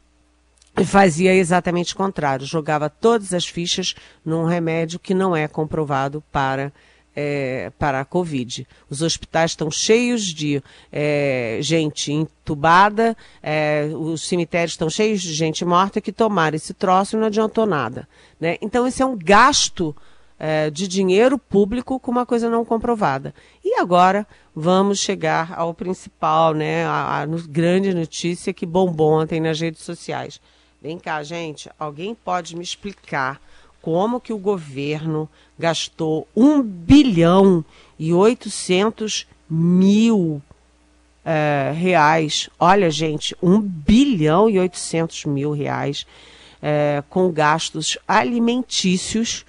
Fazia 0.86 1.34
exatamente 1.34 1.94
o 1.94 1.98
contrário, 1.98 2.46
jogava 2.46 2.88
todas 2.88 3.34
as 3.34 3.48
fichas 3.48 3.96
num 4.24 4.46
remédio 4.46 5.00
que 5.00 5.14
não 5.14 5.36
é 5.36 5.48
comprovado 5.48 6.24
para 6.32 6.72
é, 7.20 7.72
para 7.80 8.00
a 8.00 8.06
Covid. 8.06 8.68
Os 8.88 9.02
hospitais 9.02 9.52
estão 9.52 9.72
cheios 9.72 10.22
de 10.22 10.62
é, 10.92 11.58
gente 11.62 12.12
entubada, 12.12 13.18
é, 13.42 13.90
os 13.92 14.28
cemitérios 14.28 14.74
estão 14.74 14.88
cheios 14.88 15.24
de 15.24 15.34
gente 15.34 15.66
morta 15.66 16.00
que 16.00 16.12
tomaram 16.12 16.56
esse 16.56 16.76
troço 16.76 17.16
e 17.16 17.20
não 17.20 17.26
adiantou 17.26 17.66
nada. 17.66 18.08
Né? 18.40 18.58
Então, 18.62 18.86
esse 18.86 19.02
é 19.02 19.06
um 19.06 19.18
gasto 19.18 19.96
é, 20.40 20.70
de 20.70 20.88
dinheiro 20.88 21.38
público 21.38 22.00
com 22.00 22.12
uma 22.12 22.26
coisa 22.26 22.50
não 22.50 22.64
comprovada. 22.64 23.34
E 23.64 23.80
agora 23.80 24.26
vamos 24.56 25.00
chegar 25.00 25.54
ao 25.58 25.74
principal, 25.74 26.54
né, 26.54 26.86
a, 26.86 27.22
a 27.22 27.26
grande 27.26 27.94
notícia 27.94 28.54
que 28.54 28.66
bombou 28.66 29.14
ontem 29.14 29.40
nas 29.40 29.60
redes 29.60 29.82
sociais. 29.82 30.40
Vem 30.82 31.00
cá, 31.00 31.24
gente, 31.24 31.70
alguém 31.80 32.14
pode 32.14 32.56
me 32.56 32.64
explicar 32.64 33.42
como 33.82 34.20
que 34.20 34.34
o 34.34 34.38
governo 34.38 35.30
gastou 35.58 36.28
1 36.36 36.62
bilhão 36.62 37.64
e 37.98 38.14
800 38.14 39.26
mil 39.50 40.42
é, 41.26 41.72
reais. 41.76 42.50
Olha, 42.60 42.92
gente, 42.92 43.36
1 43.42 43.60
bilhão 43.60 44.50
e 44.50 44.60
800 44.60 45.26
mil 45.26 45.52
reais 45.52 46.06
é, 46.62 47.04
com 47.10 47.32
gastos 47.32 47.98
alimentícios, 48.08 49.46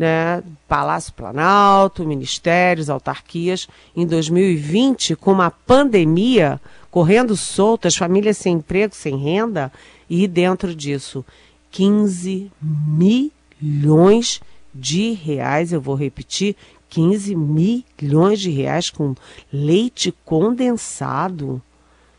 né, 0.00 0.42
Palácio 0.66 1.12
Planalto, 1.12 2.06
ministérios, 2.06 2.88
autarquias, 2.88 3.68
em 3.94 4.06
2020, 4.06 5.14
com 5.14 5.30
uma 5.30 5.50
pandemia 5.50 6.58
correndo 6.90 7.36
solta, 7.36 7.86
as 7.86 7.96
famílias 7.96 8.38
sem 8.38 8.54
emprego, 8.54 8.94
sem 8.94 9.14
renda, 9.18 9.70
e 10.08 10.26
dentro 10.26 10.74
disso, 10.74 11.22
15 11.70 12.50
mil 12.62 13.30
milhões 13.60 14.40
de 14.74 15.12
reais, 15.12 15.70
eu 15.70 15.82
vou 15.82 15.94
repetir, 15.94 16.56
15 16.88 17.36
milhões 17.36 18.40
de 18.40 18.50
reais 18.50 18.88
com 18.88 19.14
leite 19.52 20.14
condensado, 20.24 21.60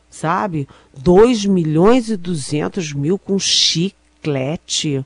sabe? 0.07 0.67
2 0.95 1.45
milhões 1.45 2.11
e 2.11 2.15
200 2.15 2.93
mil 2.93 3.17
com 3.17 3.39
chiclete, 3.39 5.03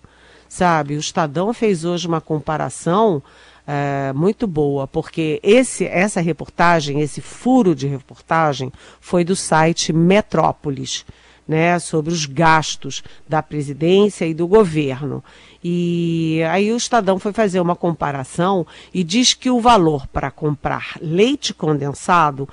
sabe? 0.55 0.95
O 0.95 1.00
Estadão 1.00 1.53
fez 1.53 1.83
hoje 1.83 2.07
uma 2.07 2.21
comparação 2.21 3.21
é, 3.67 4.13
muito 4.13 4.47
boa, 4.47 4.88
porque 4.88 5.38
esse, 5.43 5.85
essa 5.85 6.21
reportagem, 6.21 7.01
esse 7.01 7.19
furo 7.19 7.75
de 7.75 7.88
reportagem, 7.88 8.71
foi 9.01 9.25
do 9.25 9.35
site 9.35 9.91
Metrópolis 9.91 11.05
né, 11.45 11.77
sobre 11.77 12.13
os 12.13 12.25
gastos 12.25 13.03
da 13.27 13.43
presidência 13.43 14.25
e 14.25 14.33
do 14.33 14.47
governo. 14.47 15.21
E 15.62 16.41
aí 16.50 16.71
o 16.71 16.77
Estadão 16.77 17.19
foi 17.19 17.33
fazer 17.33 17.59
uma 17.59 17.75
comparação 17.75 18.65
e 18.93 19.03
diz 19.03 19.33
que 19.33 19.50
o 19.50 19.59
valor 19.59 20.07
para 20.07 20.31
comprar 20.31 20.95
leite 21.01 21.53
condensado 21.53 22.47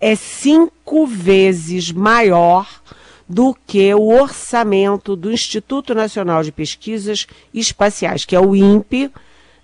é 0.00 0.14
cinco 0.14 1.06
vezes 1.06 1.90
maior 1.90 2.68
do 3.28 3.54
que 3.66 3.92
o 3.94 4.08
orçamento 4.08 5.14
do 5.14 5.30
Instituto 5.30 5.94
Nacional 5.94 6.42
de 6.42 6.50
Pesquisas 6.50 7.26
Espaciais, 7.52 8.24
que 8.24 8.34
é 8.34 8.40
o 8.40 8.56
INPE, 8.56 9.10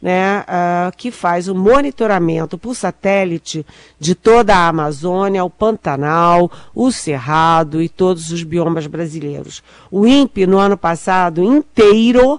né, 0.04 0.40
uh, 0.40 0.94
que 0.98 1.10
faz 1.10 1.48
o 1.48 1.54
monitoramento 1.54 2.58
por 2.58 2.74
satélite 2.74 3.64
de 3.98 4.14
toda 4.14 4.54
a 4.54 4.68
Amazônia, 4.68 5.42
o 5.42 5.48
Pantanal, 5.48 6.52
o 6.74 6.92
Cerrado 6.92 7.80
e 7.80 7.88
todos 7.88 8.30
os 8.30 8.42
biomas 8.42 8.86
brasileiros. 8.86 9.62
O 9.90 10.06
INPE, 10.06 10.46
no 10.46 10.58
ano 10.58 10.76
passado 10.76 11.42
inteiro, 11.42 12.38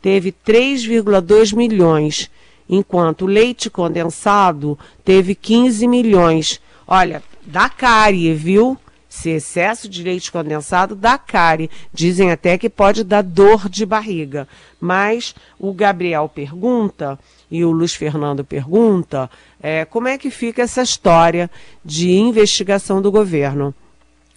teve 0.00 0.32
3,2 0.32 1.54
milhões, 1.54 2.30
enquanto 2.66 3.22
o 3.22 3.28
leite 3.28 3.68
condensado 3.68 4.78
teve 5.04 5.34
15 5.34 5.86
milhões. 5.86 6.58
Olha, 6.86 7.22
dá 7.44 7.68
cárie, 7.68 8.32
viu? 8.32 8.78
Esse 9.14 9.30
excesso 9.30 9.88
de 9.88 10.02
leite 10.02 10.30
condensado 10.30 10.96
dá 10.96 11.16
cárie. 11.16 11.70
Dizem 11.92 12.32
até 12.32 12.58
que 12.58 12.68
pode 12.68 13.04
dar 13.04 13.22
dor 13.22 13.68
de 13.68 13.86
barriga. 13.86 14.48
Mas 14.80 15.34
o 15.58 15.72
Gabriel 15.72 16.28
pergunta, 16.28 17.18
e 17.48 17.64
o 17.64 17.70
Luiz 17.70 17.94
Fernando 17.94 18.44
pergunta, 18.44 19.30
é, 19.62 19.84
como 19.84 20.08
é 20.08 20.18
que 20.18 20.30
fica 20.30 20.62
essa 20.62 20.82
história 20.82 21.48
de 21.84 22.10
investigação 22.10 23.00
do 23.00 23.10
governo? 23.10 23.72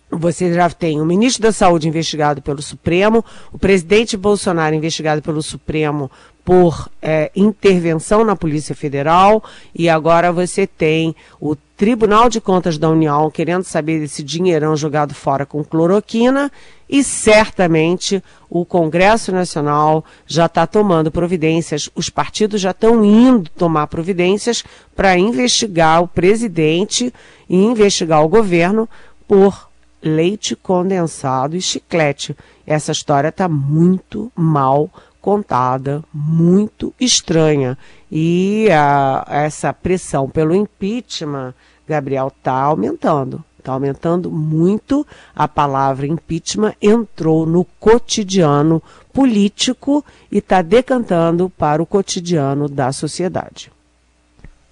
Você 0.09 0.53
já 0.53 0.69
tem 0.69 1.01
o 1.01 1.05
ministro 1.05 1.43
da 1.43 1.51
Saúde 1.51 1.87
investigado 1.87 2.41
pelo 2.41 2.61
Supremo, 2.61 3.23
o 3.51 3.59
presidente 3.59 4.15
Bolsonaro 4.15 4.73
investigado 4.73 5.21
pelo 5.21 5.41
Supremo 5.43 6.09
por 6.45 6.89
é, 7.01 7.29
intervenção 7.35 8.23
na 8.23 8.33
Polícia 8.33 8.73
Federal, 8.73 9.43
e 9.75 9.89
agora 9.89 10.31
você 10.31 10.65
tem 10.65 11.13
o 11.41 11.57
Tribunal 11.75 12.29
de 12.29 12.39
Contas 12.39 12.77
da 12.77 12.89
União 12.89 13.29
querendo 13.29 13.65
saber 13.65 13.99
desse 13.99 14.23
dinheirão 14.23 14.73
jogado 14.77 15.13
fora 15.13 15.45
com 15.45 15.61
cloroquina, 15.61 16.49
e 16.89 17.03
certamente 17.03 18.23
o 18.49 18.63
Congresso 18.63 19.33
Nacional 19.33 20.05
já 20.25 20.45
está 20.45 20.65
tomando 20.65 21.11
providências, 21.11 21.89
os 21.93 22.09
partidos 22.09 22.61
já 22.61 22.71
estão 22.71 23.03
indo 23.03 23.49
tomar 23.49 23.87
providências 23.87 24.63
para 24.95 25.17
investigar 25.17 26.01
o 26.01 26.07
presidente 26.07 27.13
e 27.49 27.57
investigar 27.57 28.23
o 28.23 28.29
governo 28.29 28.87
por 29.27 29.66
leite 30.01 30.55
condensado 30.55 31.55
e 31.55 31.61
chiclete. 31.61 32.35
Essa 32.65 32.91
história 32.91 33.29
está 33.29 33.47
muito 33.47 34.31
mal 34.35 34.89
contada, 35.21 36.03
muito 36.13 36.93
estranha. 36.99 37.77
E 38.11 38.69
a, 38.71 39.25
essa 39.29 39.73
pressão 39.73 40.29
pelo 40.29 40.55
impeachment, 40.55 41.53
Gabriel, 41.87 42.27
está 42.27 42.53
aumentando. 42.53 43.43
Está 43.57 43.73
aumentando 43.73 44.31
muito. 44.31 45.05
A 45.35 45.47
palavra 45.47 46.07
impeachment 46.07 46.73
entrou 46.81 47.45
no 47.45 47.65
cotidiano 47.79 48.81
político 49.11 50.05
e 50.31 50.37
está 50.37 50.61
decantando 50.61 51.49
para 51.49 51.81
o 51.81 51.85
cotidiano 51.85 52.69
da 52.69 52.91
sociedade. 52.93 53.71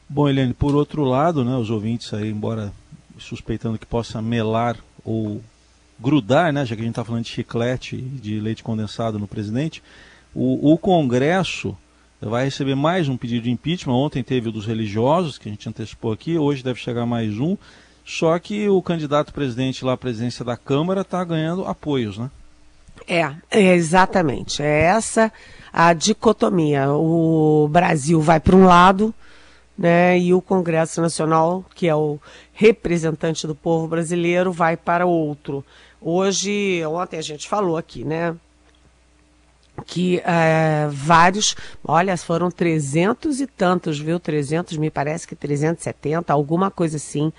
Bom, 0.07 0.29
Helene, 0.29 0.53
por 0.53 0.75
outro 0.75 1.03
lado, 1.03 1.43
né, 1.43 1.57
os 1.57 1.69
ouvintes 1.69 2.13
aí, 2.13 2.29
embora 2.29 2.71
suspeitando 3.17 3.79
que 3.79 3.85
possa 3.85 4.21
melar 4.21 4.77
ou 5.05 5.41
grudar, 5.99 6.51
né, 6.51 6.65
já 6.65 6.75
que 6.75 6.81
a 6.81 6.83
gente 6.83 6.91
está 6.91 7.05
falando 7.05 7.23
de 7.23 7.29
chiclete 7.29 7.95
de 7.95 8.39
leite 8.39 8.63
condensado 8.63 9.17
no 9.17 9.27
presidente, 9.27 9.81
o, 10.33 10.73
o, 10.73 10.77
Congresso 10.77 11.77
vai 12.19 12.45
receber 12.45 12.75
mais 12.75 13.07
um 13.07 13.15
pedido 13.15 13.43
de 13.43 13.51
impeachment. 13.51 13.93
Ontem 13.93 14.21
teve 14.21 14.49
o 14.49 14.51
dos 14.51 14.65
religiosos, 14.65 15.37
que 15.37 15.47
a 15.47 15.51
gente 15.51 15.69
antecipou 15.69 16.11
aqui, 16.11 16.37
hoje 16.37 16.63
deve 16.63 16.79
chegar 16.79 17.05
mais 17.05 17.39
um. 17.39 17.55
Só 18.03 18.37
que 18.37 18.67
o 18.67 18.81
candidato 18.81 19.33
presidente 19.33 19.85
lá 19.85 19.93
à 19.93 19.97
presidência 19.97 20.43
da 20.43 20.57
Câmara 20.57 21.01
está 21.01 21.23
ganhando 21.23 21.65
apoios, 21.65 22.17
né? 22.17 22.29
É, 23.07 23.21
é, 23.49 23.75
exatamente. 23.75 24.61
É 24.61 24.81
essa 24.83 25.31
a 25.71 25.93
dicotomia. 25.93 26.91
O 26.91 27.67
Brasil 27.69 28.21
vai 28.21 28.39
para 28.39 28.55
um 28.55 28.65
lado, 28.65 29.13
né, 29.77 30.17
e 30.17 30.33
o 30.33 30.41
Congresso 30.41 31.01
Nacional, 31.01 31.65
que 31.75 31.87
é 31.87 31.95
o 31.95 32.19
representante 32.55 33.45
do 33.45 33.53
povo 33.53 33.87
brasileiro, 33.87 34.51
vai 34.51 34.75
para 34.77 35.05
outro. 35.05 35.63
Hoje, 36.01 36.81
ontem 36.85 37.19
a 37.19 37.21
gente 37.21 37.47
falou 37.47 37.77
aqui, 37.77 38.03
né? 38.03 38.35
que 39.85 40.21
é, 40.23 40.87
vários, 40.89 41.53
olha, 41.83 42.15
foram 42.15 42.49
trezentos 42.49 43.41
e 43.41 43.47
tantos, 43.47 43.99
viu? 43.99 44.19
300, 44.19 44.77
me 44.77 44.89
parece 44.89 45.27
que 45.27 45.35
370, 45.35 46.31
alguma 46.31 46.71
coisa 46.71 46.95
assim, 46.95 47.33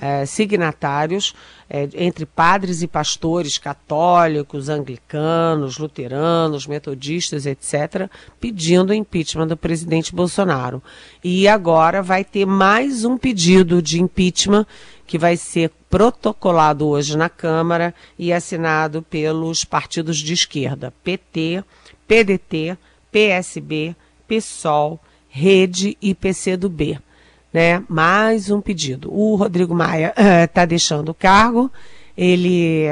é, 0.00 0.24
signatários, 0.24 1.34
é, 1.68 1.88
entre 1.94 2.24
padres 2.24 2.82
e 2.82 2.86
pastores 2.86 3.58
católicos, 3.58 4.68
anglicanos, 4.68 5.76
luteranos, 5.76 6.66
metodistas, 6.66 7.46
etc., 7.46 8.08
pedindo 8.40 8.90
o 8.90 8.94
impeachment 8.94 9.48
do 9.48 9.56
presidente 9.56 10.14
Bolsonaro. 10.14 10.82
E 11.22 11.48
agora 11.48 12.00
vai 12.00 12.24
ter 12.24 12.46
mais 12.46 13.04
um 13.04 13.18
pedido 13.18 13.82
de 13.82 14.00
impeachment 14.00 14.64
que 15.06 15.18
vai 15.18 15.36
ser 15.36 15.70
protocolado 15.90 16.86
hoje 16.86 17.16
na 17.16 17.28
Câmara 17.28 17.94
e 18.18 18.32
assinado 18.32 19.02
pelos 19.02 19.64
partidos 19.64 20.18
de 20.18 20.34
esquerda, 20.34 20.92
PT, 21.02 21.64
PDT, 22.06 22.78
PSB, 23.10 23.96
PSOL, 24.28 25.00
Rede 25.30 25.96
e 26.00 26.14
PCdoB 26.14 26.98
né? 27.52 27.82
Mais 27.88 28.50
um 28.50 28.60
pedido. 28.60 29.12
O 29.12 29.36
Rodrigo 29.36 29.74
Maia 29.74 30.14
está 30.44 30.62
eh, 30.62 30.66
deixando 30.66 31.10
o 31.10 31.14
cargo, 31.14 31.70
ele, 32.16 32.86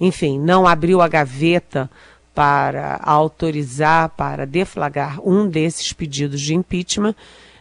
enfim, 0.00 0.38
não 0.38 0.66
abriu 0.66 1.00
a 1.00 1.08
gaveta 1.08 1.90
para 2.34 3.00
autorizar, 3.02 4.10
para 4.10 4.46
deflagrar 4.46 5.18
um 5.26 5.48
desses 5.48 5.92
pedidos 5.92 6.40
de 6.40 6.54
impeachment. 6.54 7.14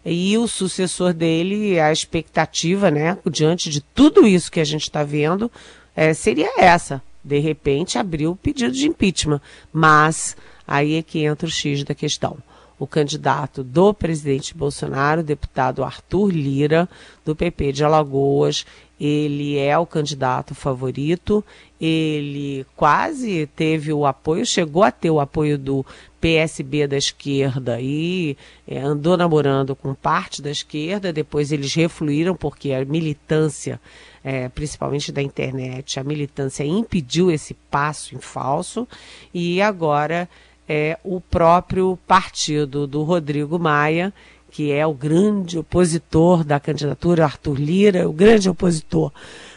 E 0.03 0.37
o 0.37 0.47
sucessor 0.47 1.13
dele, 1.13 1.79
a 1.79 1.91
expectativa, 1.91 2.91
né, 2.91 3.17
diante 3.31 3.69
de 3.69 3.81
tudo 3.81 4.27
isso 4.27 4.51
que 4.51 4.59
a 4.59 4.65
gente 4.65 4.83
está 4.83 5.03
vendo, 5.03 5.49
é, 5.95 6.13
seria 6.13 6.61
essa. 6.61 7.01
De 7.23 7.39
repente, 7.39 7.97
abrir 7.97 8.27
o 8.27 8.35
pedido 8.35 8.71
de 8.71 8.87
impeachment. 8.87 9.41
Mas 9.73 10.37
aí 10.67 10.95
é 10.97 11.01
que 11.01 11.23
entra 11.23 11.47
o 11.47 11.51
X 11.51 11.83
da 11.83 11.95
questão 11.95 12.37
o 12.77 12.85
candidato 12.85 13.63
do 13.63 13.93
presidente 13.93 14.55
Bolsonaro, 14.55 15.21
o 15.21 15.23
deputado 15.23 15.83
Arthur 15.83 16.29
Lira, 16.29 16.89
do 17.23 17.35
PP 17.35 17.71
de 17.71 17.83
Alagoas. 17.83 18.65
Ele 18.99 19.57
é 19.57 19.77
o 19.77 19.85
candidato 19.85 20.55
favorito. 20.55 21.43
Ele 21.79 22.65
quase 22.75 23.47
teve 23.55 23.91
o 23.91 24.05
apoio, 24.05 24.45
chegou 24.45 24.83
a 24.83 24.91
ter 24.91 25.09
o 25.09 25.19
apoio 25.19 25.57
do 25.57 25.85
PSB 26.21 26.87
da 26.87 26.97
esquerda 26.97 27.79
e 27.79 28.37
é, 28.67 28.79
andou 28.79 29.15
namorando 29.17 29.75
com 29.75 29.93
parte 29.93 30.41
da 30.41 30.49
esquerda. 30.49 31.13
Depois 31.13 31.51
eles 31.51 31.73
refluíram 31.73 32.35
porque 32.35 32.71
a 32.71 32.83
militância, 32.83 33.79
é, 34.23 34.49
principalmente 34.49 35.11
da 35.11 35.21
internet, 35.21 35.99
a 35.99 36.03
militância 36.03 36.63
impediu 36.63 37.29
esse 37.29 37.53
passo 37.69 38.15
em 38.15 38.19
falso. 38.19 38.87
E 39.33 39.61
agora 39.61 40.27
é 40.67 40.97
o 41.03 41.21
próprio 41.21 41.97
partido 42.07 42.87
do 42.87 43.03
Rodrigo 43.03 43.59
Maia, 43.59 44.13
que 44.49 44.71
é 44.71 44.85
o 44.87 44.93
grande 44.93 45.59
opositor 45.59 46.43
da 46.43 46.59
candidatura, 46.59 47.25
Arthur 47.25 47.59
Lira, 47.59 48.07
o 48.07 48.13
grande 48.13 48.49
opositor 48.49 49.11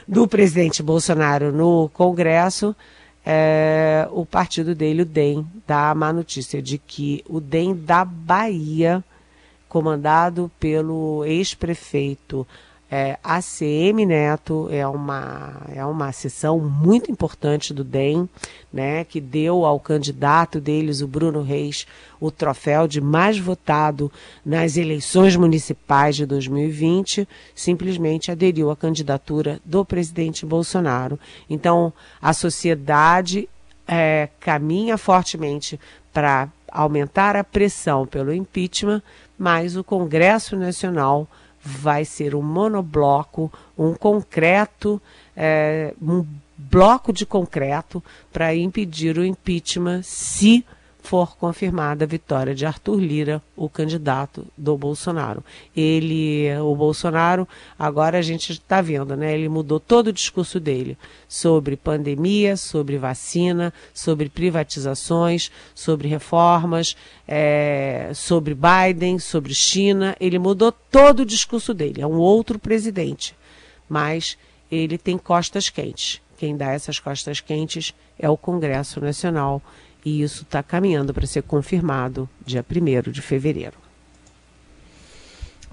do 0.07 0.27
presidente 0.27 0.83
Bolsonaro 0.83 1.53
no 1.53 1.88
Congresso, 1.91 2.75
é, 3.25 4.09
o 4.11 4.25
partido 4.25 4.75
dele, 4.75 5.03
o 5.03 5.07
DEM, 5.07 5.47
dá 5.66 5.90
a 5.90 5.94
má 5.94 6.12
notícia 6.12 6.62
de 6.62 6.79
que 6.79 7.23
o 7.29 7.40
DEM 7.40 7.75
da 7.75 8.05
Bahia, 8.05 9.05
comandado 9.68 10.51
pelo 10.59 11.25
ex-prefeito 11.27 12.47
é, 12.90 13.18
ACM 13.22 14.07
Neto 14.07 14.66
é 14.70 14.87
uma, 14.87 15.61
é 15.74 15.85
uma 15.85 16.11
sessão 16.11 16.59
muito 16.59 17.11
importante 17.11 17.74
do 17.74 17.85
DEM, 17.85 18.29
né, 18.72 19.05
que 19.05 19.20
deu 19.20 19.66
ao 19.66 19.79
candidato 19.79 20.59
deles, 20.59 21.03
o 21.03 21.07
Bruno 21.07 21.42
Reis, 21.42 21.87
o 22.18 22.31
troféu 22.31 22.88
de 22.88 23.01
mais 23.01 23.38
votado 23.38 24.11
nas 24.44 24.77
eleições 24.77 25.37
municipais 25.37 26.16
de 26.16 26.24
2020, 26.24 27.29
simplesmente 27.55 28.31
aderiu 28.31 28.70
à 28.70 28.77
candidatura 28.77 29.61
do 29.64 29.85
presidente 29.85 30.46
Bolsonaro. 30.46 31.18
Então, 31.48 31.92
a 32.22 32.33
sociedade 32.33 33.48
é, 33.87 34.31
caminha 34.40 34.96
fortemente 34.96 35.79
para 36.12 36.48
aumentar 36.70 37.37
a 37.37 37.44
pressão 37.44 38.07
pelo 38.07 38.33
impeachment, 38.33 39.03
mas 39.38 39.77
o 39.77 39.85
Congresso 39.85 40.57
Nacional 40.57 41.29
vai 41.62 42.05
ser 42.05 42.35
um 42.35 42.42
monobloco, 42.42 43.53
um 43.77 43.94
concreto, 43.94 45.01
é, 45.37 45.94
um 46.01 46.25
bloco 46.57 47.12
de 47.12 47.25
concreto 47.25 48.03
para 48.33 48.55
impedir 48.55 49.16
o 49.18 49.25
impeachment 49.25 50.03
se 50.03 50.64
for 51.09 51.38
confirmada 51.38 52.05
a 52.05 52.07
vitória 52.07 52.55
de 52.55 52.66
Arthur 52.66 53.01
Lira, 53.01 53.42
o 53.57 53.66
candidato 53.66 54.47
do 54.59 54.77
Bolsonaro. 54.77 55.42
Ele, 55.75 56.55
o 56.61 56.77
Bolsonaro, 56.77 57.49
agora 57.79 58.18
a 58.18 58.23
gente 58.23 58.53
está 58.53 58.83
vendo, 58.83 59.16
né? 59.16 59.33
Ele 59.33 59.49
mudou 59.49 59.81
todo 59.81 60.09
o 60.09 60.12
discurso 60.12 60.61
dele 60.61 60.99
sobre 61.27 61.79
pandemia, 61.79 62.59
sobre 62.59 62.99
vacina, 62.99 63.73
sobre 63.94 64.29
privatizações, 64.29 65.51
sobre 65.75 66.09
reformas, 66.09 66.94
é, 67.27 68.11
sobre 68.14 68.55
Biden, 68.55 69.18
sobre 69.18 69.55
China. 69.55 70.14
Ele 70.21 70.38
mudou 70.38 70.71
todo 70.71 71.21
o 71.21 71.27
discurso 71.27 71.73
dele. 71.73 72.03
É 72.03 72.07
um 72.07 72.18
outro 72.18 72.59
presidente, 72.59 73.35
mas 73.88 74.37
ele 74.71 74.99
tem 74.99 75.16
costas 75.16 75.71
quentes. 75.71 76.21
Quem 76.37 76.55
dá 76.55 76.73
essas 76.73 77.01
costas 77.01 77.40
quentes 77.40 77.94
é 78.18 78.29
o 78.29 78.37
Congresso 78.37 79.01
Nacional 79.01 79.62
e 80.05 80.23
isso 80.23 80.43
está 80.43 80.63
caminhando 80.63 81.13
para 81.13 81.27
ser 81.27 81.43
confirmado 81.43 82.29
dia 82.45 82.65
1 82.65 83.11
de 83.11 83.23
fevereiro. 83.23 83.77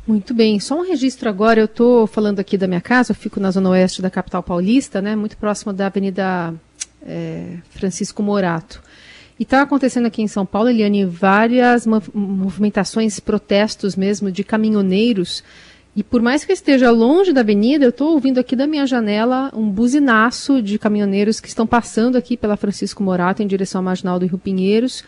Muito 0.07 0.35
bem, 0.35 0.59
só 0.59 0.79
um 0.79 0.83
registro 0.83 1.27
agora, 1.27 1.59
eu 1.59 1.65
estou 1.65 2.05
falando 2.05 2.39
aqui 2.39 2.57
da 2.57 2.67
minha 2.67 2.81
casa, 2.81 3.11
eu 3.11 3.15
fico 3.15 3.39
na 3.39 3.49
zona 3.49 3.71
oeste 3.71 4.03
da 4.03 4.09
capital 4.09 4.43
paulista, 4.43 5.01
né, 5.01 5.15
muito 5.15 5.35
próximo 5.35 5.73
da 5.73 5.87
Avenida 5.87 6.53
é, 7.01 7.57
Francisco 7.71 8.21
Morato. 8.21 8.83
E 9.39 9.43
está 9.43 9.61
acontecendo 9.61 10.05
aqui 10.05 10.21
em 10.21 10.27
São 10.27 10.45
Paulo, 10.45 10.69
Eliane, 10.69 11.05
várias 11.05 11.85
movimentações, 12.13 13.19
protestos 13.19 13.95
mesmo 13.95 14.31
de 14.31 14.43
caminhoneiros 14.43 15.43
e 15.95 16.03
por 16.03 16.21
mais 16.21 16.43
que 16.43 16.51
eu 16.51 16.53
esteja 16.53 16.91
longe 16.91 17.31
da 17.31 17.39
avenida, 17.39 17.85
eu 17.85 17.89
estou 17.89 18.11
ouvindo 18.11 18.37
aqui 18.37 18.53
da 18.53 18.67
minha 18.67 18.85
janela 18.85 19.49
um 19.53 19.69
buzinaço 19.69 20.61
de 20.61 20.77
caminhoneiros 20.77 21.39
que 21.39 21.47
estão 21.47 21.65
passando 21.65 22.17
aqui 22.17 22.35
pela 22.35 22.57
Francisco 22.57 23.01
Morato 23.01 23.41
em 23.41 23.47
direção 23.47 23.79
à 23.79 23.81
Marginal 23.81 24.19
do 24.19 24.25
Rio 24.25 24.37
Pinheiros. 24.37 25.05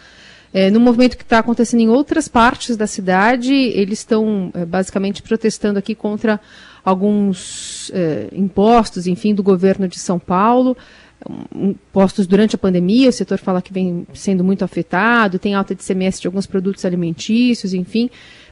É, 0.54 0.72
no 0.72 0.80
movimento 0.80 1.18
que 1.18 1.24
está 1.24 1.40
acontecendo 1.40 1.82
em 1.82 1.90
outras 1.90 2.30
partes 2.30 2.78
da 2.78 2.88
cidade, 2.88 3.54
eles 3.54 4.00
estão 4.00 4.50
é, 4.54 4.64
basicamente 4.64 5.22
protestando 5.22 5.78
aqui 5.78 5.94
contra 5.94 6.40
alguns 6.86 7.92
é, 7.94 8.30
impostos, 8.32 9.08
enfim, 9.08 9.36
do 9.36 9.44
governo 9.44 9.90
de 9.90 10.00
São 10.00 10.18
Paulo. 10.18 10.78
Impostos 11.54 12.26
durante 12.26 12.56
a 12.56 12.58
pandemia, 12.58 13.10
o 13.10 13.12
setor 13.12 13.40
fala 13.40 13.62
que 13.62 13.74
vem 13.74 14.08
sendo 14.14 14.42
muito 14.42 14.64
afetado, 14.64 15.38
tem 15.38 15.54
alta 15.54 15.76
de 15.76 15.84
semestre 15.84 16.22
de 16.22 16.28
alguns 16.28 16.46
produtos 16.46 16.86
alimentícios, 16.86 17.74
enfim 17.74 18.10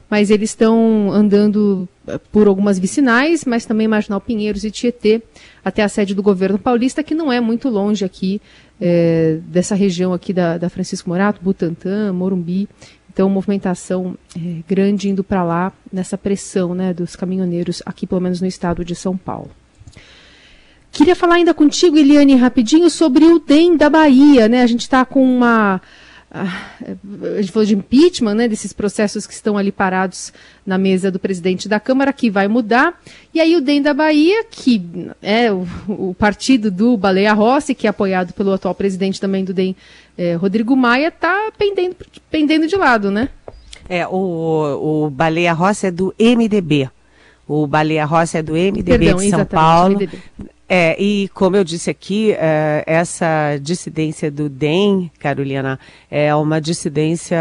mas 0.08 0.30
eles 0.30 0.50
estão 0.50 1.10
andando 1.12 1.88
eh, 2.06 2.18
por 2.30 2.46
algumas 2.46 2.78
vicinais, 2.78 3.44
mas 3.44 3.66
também 3.66 3.88
Marginal 3.88 4.20
Pinheiros 4.20 4.64
e 4.64 4.70
Tietê, 4.70 5.22
até 5.64 5.82
a 5.82 5.88
sede 5.88 6.14
do 6.14 6.22
governo 6.22 6.58
paulista, 6.58 7.02
que 7.02 7.14
não 7.14 7.32
é 7.32 7.40
muito 7.40 7.68
longe 7.68 8.04
aqui 8.04 8.40
é, 8.80 9.38
dessa 9.46 9.74
região 9.74 10.12
aqui 10.12 10.32
da, 10.32 10.58
da, 10.58 10.68
Francisco 10.68 11.08
Morato, 11.08 11.40
Butantã, 11.42 12.12
Morumbi. 12.12 12.68
Então, 13.12 13.30
movimentação 13.30 14.16
é, 14.36 14.62
grande 14.68 15.08
indo 15.08 15.24
para 15.24 15.42
lá, 15.42 15.72
nessa 15.90 16.18
pressão 16.18 16.74
né, 16.74 16.92
dos 16.92 17.16
caminhoneiros, 17.16 17.82
aqui 17.86 18.06
pelo 18.06 18.20
menos 18.20 18.40
no 18.40 18.46
estado 18.46 18.84
de 18.84 18.94
São 18.94 19.16
Paulo. 19.16 19.50
Queria 20.92 21.16
falar 21.16 21.36
ainda 21.36 21.52
contigo, 21.52 21.96
Eliane, 21.96 22.36
rapidinho, 22.36 22.88
sobre 22.90 23.24
o 23.24 23.38
DEM 23.38 23.76
da 23.76 23.90
Bahia. 23.90 24.48
Né? 24.48 24.62
A 24.62 24.66
gente 24.66 24.82
está 24.82 25.04
com 25.04 25.22
uma 25.22 25.80
a 26.36 27.40
gente 27.40 27.52
falou 27.52 27.66
de 27.66 27.74
impeachment, 27.74 28.34
né, 28.34 28.48
desses 28.48 28.72
processos 28.72 29.26
que 29.26 29.32
estão 29.32 29.56
ali 29.56 29.72
parados 29.72 30.32
na 30.66 30.76
mesa 30.76 31.10
do 31.10 31.18
presidente 31.18 31.68
da 31.68 31.80
Câmara, 31.80 32.12
que 32.12 32.30
vai 32.30 32.46
mudar. 32.48 33.00
E 33.32 33.40
aí 33.40 33.56
o 33.56 33.60
DEM 33.60 33.80
da 33.80 33.94
Bahia, 33.94 34.44
que 34.50 34.82
é 35.22 35.50
o, 35.52 35.66
o 35.88 36.14
partido 36.18 36.70
do 36.70 36.96
Baleia 36.96 37.32
Rossi, 37.32 37.74
que 37.74 37.86
é 37.86 37.90
apoiado 37.90 38.32
pelo 38.32 38.52
atual 38.52 38.74
presidente 38.74 39.20
também 39.20 39.44
do 39.44 39.54
DEM, 39.54 39.74
é, 40.18 40.34
Rodrigo 40.34 40.76
Maia, 40.76 41.08
está 41.08 41.50
pendendo, 41.56 41.96
pendendo 42.30 42.66
de 42.66 42.76
lado, 42.76 43.10
né? 43.10 43.28
É, 43.88 44.06
o, 44.06 45.06
o 45.06 45.10
Baleia 45.10 45.52
Rossi 45.52 45.86
é 45.86 45.90
do 45.90 46.14
MDB. 46.18 46.90
O 47.46 47.66
Baleia 47.66 48.04
Rossi 48.04 48.38
é 48.38 48.42
do 48.42 48.54
MDB 48.54 48.82
Perdão, 48.82 49.18
de 49.18 49.30
São 49.30 49.44
Paulo. 49.44 49.94
MDB. 49.94 50.18
É, 50.68 51.00
e 51.00 51.28
como 51.28 51.56
eu 51.56 51.62
disse 51.62 51.88
aqui, 51.88 52.32
é, 52.32 52.82
essa 52.86 53.56
dissidência 53.60 54.30
do 54.30 54.48
DEM, 54.48 55.10
Carolina, 55.18 55.78
é 56.10 56.34
uma 56.34 56.60
dissidência 56.60 57.38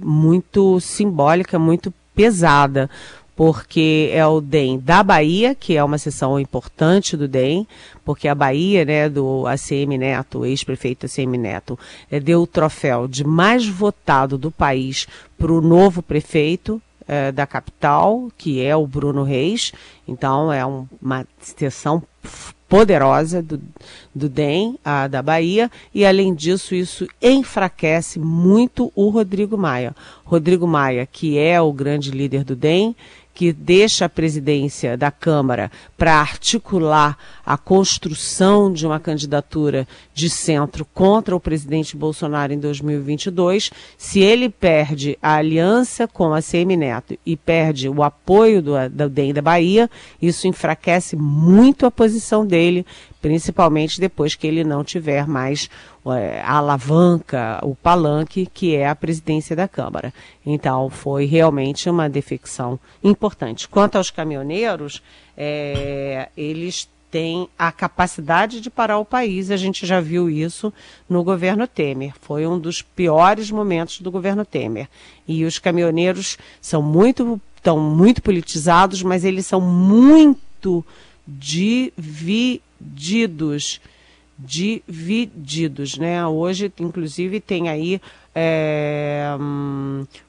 muito 0.00 0.78
simbólica, 0.78 1.58
muito 1.58 1.92
pesada, 2.14 2.88
porque 3.34 4.10
é 4.12 4.24
o 4.24 4.40
DEM 4.40 4.78
da 4.78 5.02
Bahia, 5.02 5.52
que 5.52 5.76
é 5.76 5.82
uma 5.82 5.98
seção 5.98 6.38
importante 6.38 7.16
do 7.16 7.26
DEM, 7.26 7.66
porque 8.04 8.28
a 8.28 8.34
Bahia, 8.36 8.84
né, 8.84 9.08
do 9.08 9.46
ACM 9.48 9.98
Neto, 9.98 10.46
ex-prefeito 10.46 11.06
ACM 11.06 11.38
Neto, 11.38 11.76
é, 12.08 12.20
deu 12.20 12.42
o 12.42 12.46
troféu 12.46 13.08
de 13.08 13.24
mais 13.24 13.66
votado 13.66 14.38
do 14.38 14.50
país 14.50 15.08
para 15.36 15.52
o 15.52 15.60
novo 15.60 16.02
prefeito, 16.02 16.80
é, 17.08 17.32
da 17.32 17.44
capital, 17.44 18.30
que 18.38 18.64
é 18.64 18.76
o 18.76 18.86
Bruno 18.86 19.24
Reis. 19.24 19.72
Então, 20.06 20.52
é 20.52 20.64
um, 20.64 20.86
uma 21.02 21.26
seção 21.40 22.00
poderosa 22.70 23.42
do, 23.42 23.60
do 24.14 24.28
DEM, 24.28 24.78
a, 24.84 25.08
da 25.08 25.20
Bahia, 25.20 25.68
e 25.92 26.06
além 26.06 26.32
disso, 26.32 26.72
isso 26.72 27.04
enfraquece 27.20 28.20
muito 28.20 28.92
o 28.94 29.08
Rodrigo 29.08 29.58
Maia. 29.58 29.92
Rodrigo 30.24 30.68
Maia, 30.68 31.04
que 31.04 31.36
é 31.36 31.60
o 31.60 31.72
grande 31.72 32.12
líder 32.12 32.44
do 32.44 32.54
DEM, 32.54 32.94
que 33.40 33.54
deixa 33.54 34.04
a 34.04 34.08
presidência 34.10 34.98
da 34.98 35.10
Câmara 35.10 35.72
para 35.96 36.12
articular 36.12 37.16
a 37.42 37.56
construção 37.56 38.70
de 38.70 38.86
uma 38.86 39.00
candidatura 39.00 39.88
de 40.12 40.28
centro 40.28 40.84
contra 40.84 41.34
o 41.34 41.40
presidente 41.40 41.96
Bolsonaro 41.96 42.52
em 42.52 42.58
2022, 42.58 43.70
se 43.96 44.20
ele 44.20 44.50
perde 44.50 45.16
a 45.22 45.36
aliança 45.36 46.06
com 46.06 46.34
a 46.34 46.42
CM 46.42 46.76
Neto 46.76 47.16
e 47.24 47.34
perde 47.34 47.88
o 47.88 48.02
apoio 48.02 48.60
do, 48.60 48.72
do 48.90 49.08
DEM 49.08 49.32
da 49.32 49.40
Bahia, 49.40 49.88
isso 50.20 50.46
enfraquece 50.46 51.16
muito 51.16 51.86
a 51.86 51.90
posição 51.90 52.44
dele, 52.44 52.84
principalmente 53.20 54.00
depois 54.00 54.34
que 54.34 54.46
ele 54.46 54.64
não 54.64 54.82
tiver 54.82 55.26
mais 55.26 55.68
é, 56.06 56.40
a 56.40 56.54
alavanca, 56.54 57.60
o 57.62 57.74
palanque, 57.74 58.48
que 58.52 58.74
é 58.74 58.88
a 58.88 58.94
presidência 58.94 59.54
da 59.54 59.68
Câmara. 59.68 60.12
Então, 60.44 60.88
foi 60.88 61.26
realmente 61.26 61.88
uma 61.90 62.08
defecção 62.08 62.78
importante. 63.04 63.68
Quanto 63.68 63.96
aos 63.96 64.10
caminhoneiros, 64.10 65.02
é, 65.36 66.28
eles 66.36 66.88
têm 67.10 67.48
a 67.58 67.72
capacidade 67.72 68.60
de 68.60 68.70
parar 68.70 68.98
o 68.98 69.04
país. 69.04 69.50
A 69.50 69.56
gente 69.56 69.84
já 69.84 70.00
viu 70.00 70.30
isso 70.30 70.72
no 71.08 71.24
governo 71.24 71.66
Temer. 71.66 72.14
Foi 72.20 72.46
um 72.46 72.58
dos 72.58 72.80
piores 72.80 73.50
momentos 73.50 74.00
do 74.00 74.10
governo 74.10 74.44
Temer. 74.44 74.88
E 75.26 75.44
os 75.44 75.58
caminhoneiros 75.58 76.38
são 76.60 76.80
muito, 76.80 77.40
estão 77.56 77.78
muito 77.78 78.22
politizados, 78.22 79.02
mas 79.02 79.24
eles 79.24 79.44
são 79.44 79.60
muito 79.60 80.84
divididos 81.38 82.60
divididos, 84.42 85.98
né? 85.98 86.26
Hoje, 86.26 86.72
inclusive, 86.80 87.40
tem 87.40 87.68
aí 87.68 88.00
é, 88.34 89.36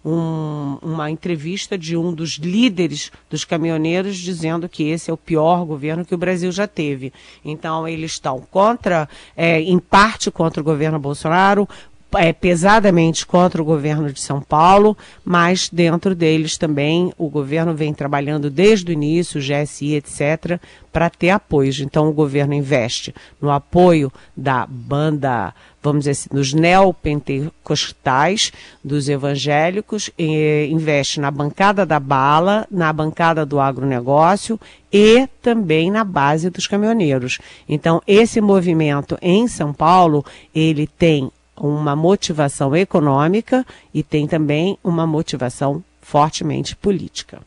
um, 0.04 0.78
uma 0.82 1.10
entrevista 1.10 1.78
de 1.78 1.96
um 1.96 2.14
dos 2.14 2.32
líderes 2.32 3.12
dos 3.30 3.46
caminhoneiros 3.46 4.18
dizendo 4.18 4.68
que 4.68 4.84
esse 4.84 5.10
é 5.10 5.14
o 5.14 5.18
pior 5.18 5.66
governo 5.66 6.04
que 6.04 6.16
o 6.16 6.18
Brasil 6.18 6.52
já 6.52 6.68
teve. 6.68 7.14
Então, 7.46 7.88
eles 7.88 8.12
estão 8.12 8.42
contra, 8.52 9.08
é, 9.36 9.62
em 9.62 9.80
parte 9.80 10.30
contra 10.30 10.62
o 10.62 10.66
governo 10.66 11.00
Bolsonaro, 11.00 11.68
é, 12.14 12.34
pesadamente 12.34 13.26
contra 13.26 13.62
o 13.62 13.66
governo 13.66 14.12
de 14.12 14.20
São 14.20 14.42
Paulo, 14.42 14.98
mas 15.24 15.70
dentro 15.70 16.14
deles 16.14 16.58
também 16.58 17.14
o 17.18 17.30
governo 17.30 17.74
vem 17.74 17.94
trabalhando 17.94 18.50
desde 18.50 18.92
o 18.92 18.94
início, 18.94 19.40
o 19.40 19.44
GSI, 19.44 19.96
etc., 19.96 20.60
para 20.92 21.10
ter 21.10 21.30
apoios. 21.30 21.80
Então 21.80 22.10
o 22.10 22.14
governo 22.14 22.54
investe 22.54 23.16
no 23.42 23.50
apoio 23.50 24.12
da 24.36 24.68
banda, 24.68 25.54
vamos 25.82 26.02
dizer 26.02 26.12
assim, 26.12 26.30
dos 26.32 26.54
neopentecostais, 26.54 28.52
dos 28.84 29.08
evangélicos, 29.08 30.12
investe 30.18 31.20
na 31.20 31.32
bancada 31.32 31.86
da 31.86 32.00
bala, 32.00 32.68
na 32.70 32.92
bancada 32.92 33.46
do 33.46 33.60
agronegócio 33.60 34.60
e 34.92 35.28
também 35.42 35.90
na 35.90 36.04
base 36.04 36.50
dos 36.50 36.68
caminhoneiros. 36.68 37.40
Então 37.70 38.02
esse 38.06 38.42
movimento 38.42 39.18
em 39.22 39.48
São 39.48 39.72
Paulo, 39.72 40.26
ele 40.54 40.88
tem 40.88 41.32
uma 41.56 41.96
motivação 41.96 42.76
econômica 42.76 43.66
e 43.94 44.02
tem 44.02 44.28
também 44.28 44.78
uma 44.84 45.06
motivação 45.06 45.84
fortemente 46.02 46.76
política. 46.76 47.40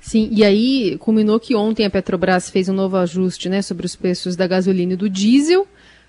Sim, 0.00 0.28
e 0.30 0.44
aí 0.44 0.96
culminou 0.98 1.40
que 1.40 1.56
ontem 1.56 1.84
a 1.84 1.90
Petrobras 1.90 2.48
fez 2.48 2.68
um 2.68 2.72
novo 2.72 2.96
ajuste 2.96 3.48
né, 3.48 3.60
sobre 3.60 3.86
os 3.86 3.96
preços 3.96 4.36
da 4.36 4.46
gasolina 4.46 4.92
e 4.92 4.96
do 4.96 5.10
diesel, 5.10 5.66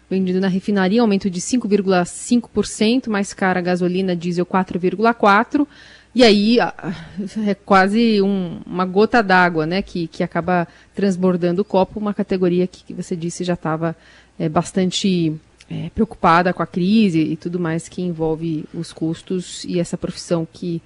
vendido 0.10 0.40
na 0.40 0.48
refinaria, 0.48 1.02
aumento 1.02 1.30
de 1.30 1.42
5,5%, 1.42 3.10
mais 3.10 3.34
cara 3.34 3.60
a 3.60 3.64
gasolina, 3.64 4.16
diesel 4.16 4.46
4,4%. 4.46 5.68
E 6.14 6.24
aí 6.24 6.58
é 6.60 7.54
quase 7.54 8.22
um, 8.22 8.60
uma 8.66 8.86
gota 8.86 9.22
d'água, 9.22 9.66
né, 9.66 9.82
que, 9.82 10.08
que 10.08 10.24
acaba 10.24 10.68
transbordando 10.96 11.62
o 11.62 11.66
copo, 11.66 12.00
uma 12.00 12.14
categoria 12.14 12.68
que, 12.68 12.84
que 12.84 12.94
você 12.94 13.16
disse 13.16 13.44
já 13.44 13.56
estava 13.56 13.96
é, 14.40 14.48
bastante 14.48 15.36
é, 15.70 15.90
preocupada 15.90 16.54
com 16.54 16.64
a 16.64 16.68
crise 16.68 17.20
e 17.20 17.36
tudo 17.36 17.60
mais 17.60 17.90
que 17.90 18.02
envolve 18.02 18.66
os 18.74 18.94
custos 18.94 19.64
e 19.66 19.80
essa 19.80 19.98
profissão 19.98 20.48
que 20.52 20.82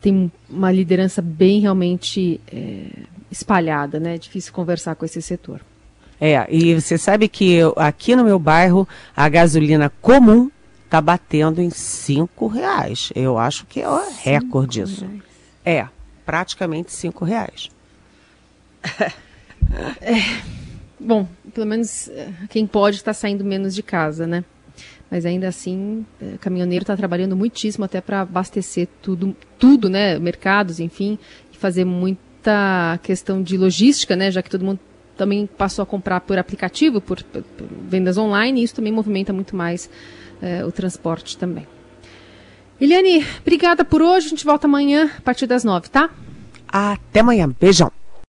tem 0.00 0.30
uma 0.50 0.70
liderança 0.72 1.22
bem 1.22 1.60
realmente 1.60 2.40
é, 2.52 2.86
espalhada, 3.30 4.00
né? 4.00 4.16
É 4.16 4.18
difícil 4.18 4.52
conversar 4.52 4.94
com 4.96 5.04
esse 5.04 5.22
setor. 5.22 5.60
É, 6.20 6.46
e 6.48 6.80
você 6.80 6.98
sabe 6.98 7.28
que 7.28 7.52
eu, 7.52 7.72
aqui 7.76 8.14
no 8.14 8.24
meu 8.24 8.38
bairro 8.38 8.86
a 9.16 9.28
gasolina 9.28 9.90
comum 10.00 10.50
está 10.84 11.00
batendo 11.00 11.60
em 11.60 11.70
cinco 11.70 12.46
reais. 12.46 13.12
Eu 13.14 13.38
acho 13.38 13.64
que 13.66 13.80
é 13.80 13.88
o 13.88 14.02
recorde 14.22 14.84
disso. 14.84 15.06
É, 15.64 15.86
praticamente 16.26 16.92
cinco 16.92 17.24
reais. 17.24 17.70
é. 20.00 20.61
Bom, 21.04 21.26
pelo 21.52 21.66
menos 21.66 22.08
eh, 22.08 22.28
quem 22.48 22.66
pode 22.66 22.96
está 22.96 23.12
saindo 23.12 23.44
menos 23.44 23.74
de 23.74 23.82
casa, 23.82 24.26
né? 24.26 24.44
Mas 25.10 25.26
ainda 25.26 25.48
assim, 25.48 26.06
o 26.20 26.24
eh, 26.24 26.38
caminhoneiro 26.40 26.84
está 26.84 26.96
trabalhando 26.96 27.36
muitíssimo 27.36 27.84
até 27.84 28.00
para 28.00 28.20
abastecer 28.20 28.88
tudo, 29.02 29.36
tudo, 29.58 29.90
né? 29.90 30.18
Mercados, 30.18 30.78
enfim, 30.78 31.18
e 31.52 31.56
fazer 31.56 31.84
muita 31.84 33.00
questão 33.02 33.42
de 33.42 33.58
logística, 33.58 34.14
né? 34.14 34.30
Já 34.30 34.42
que 34.42 34.50
todo 34.50 34.64
mundo 34.64 34.78
também 35.16 35.46
passou 35.46 35.82
a 35.82 35.86
comprar 35.86 36.20
por 36.20 36.38
aplicativo, 36.38 37.00
por, 37.00 37.22
por, 37.24 37.42
por 37.42 37.66
vendas 37.88 38.16
online, 38.16 38.60
e 38.60 38.64
isso 38.64 38.74
também 38.74 38.92
movimenta 38.92 39.32
muito 39.32 39.56
mais 39.56 39.90
eh, 40.40 40.64
o 40.64 40.70
transporte 40.70 41.36
também. 41.36 41.66
Eliane, 42.80 43.26
obrigada 43.40 43.84
por 43.84 44.02
hoje. 44.02 44.26
A 44.26 44.30
gente 44.30 44.44
volta 44.44 44.66
amanhã 44.66 45.10
a 45.18 45.20
partir 45.20 45.46
das 45.46 45.64
nove, 45.64 45.88
tá? 45.88 46.10
Até 46.68 47.20
amanhã. 47.20 47.54
Beijão. 47.60 47.92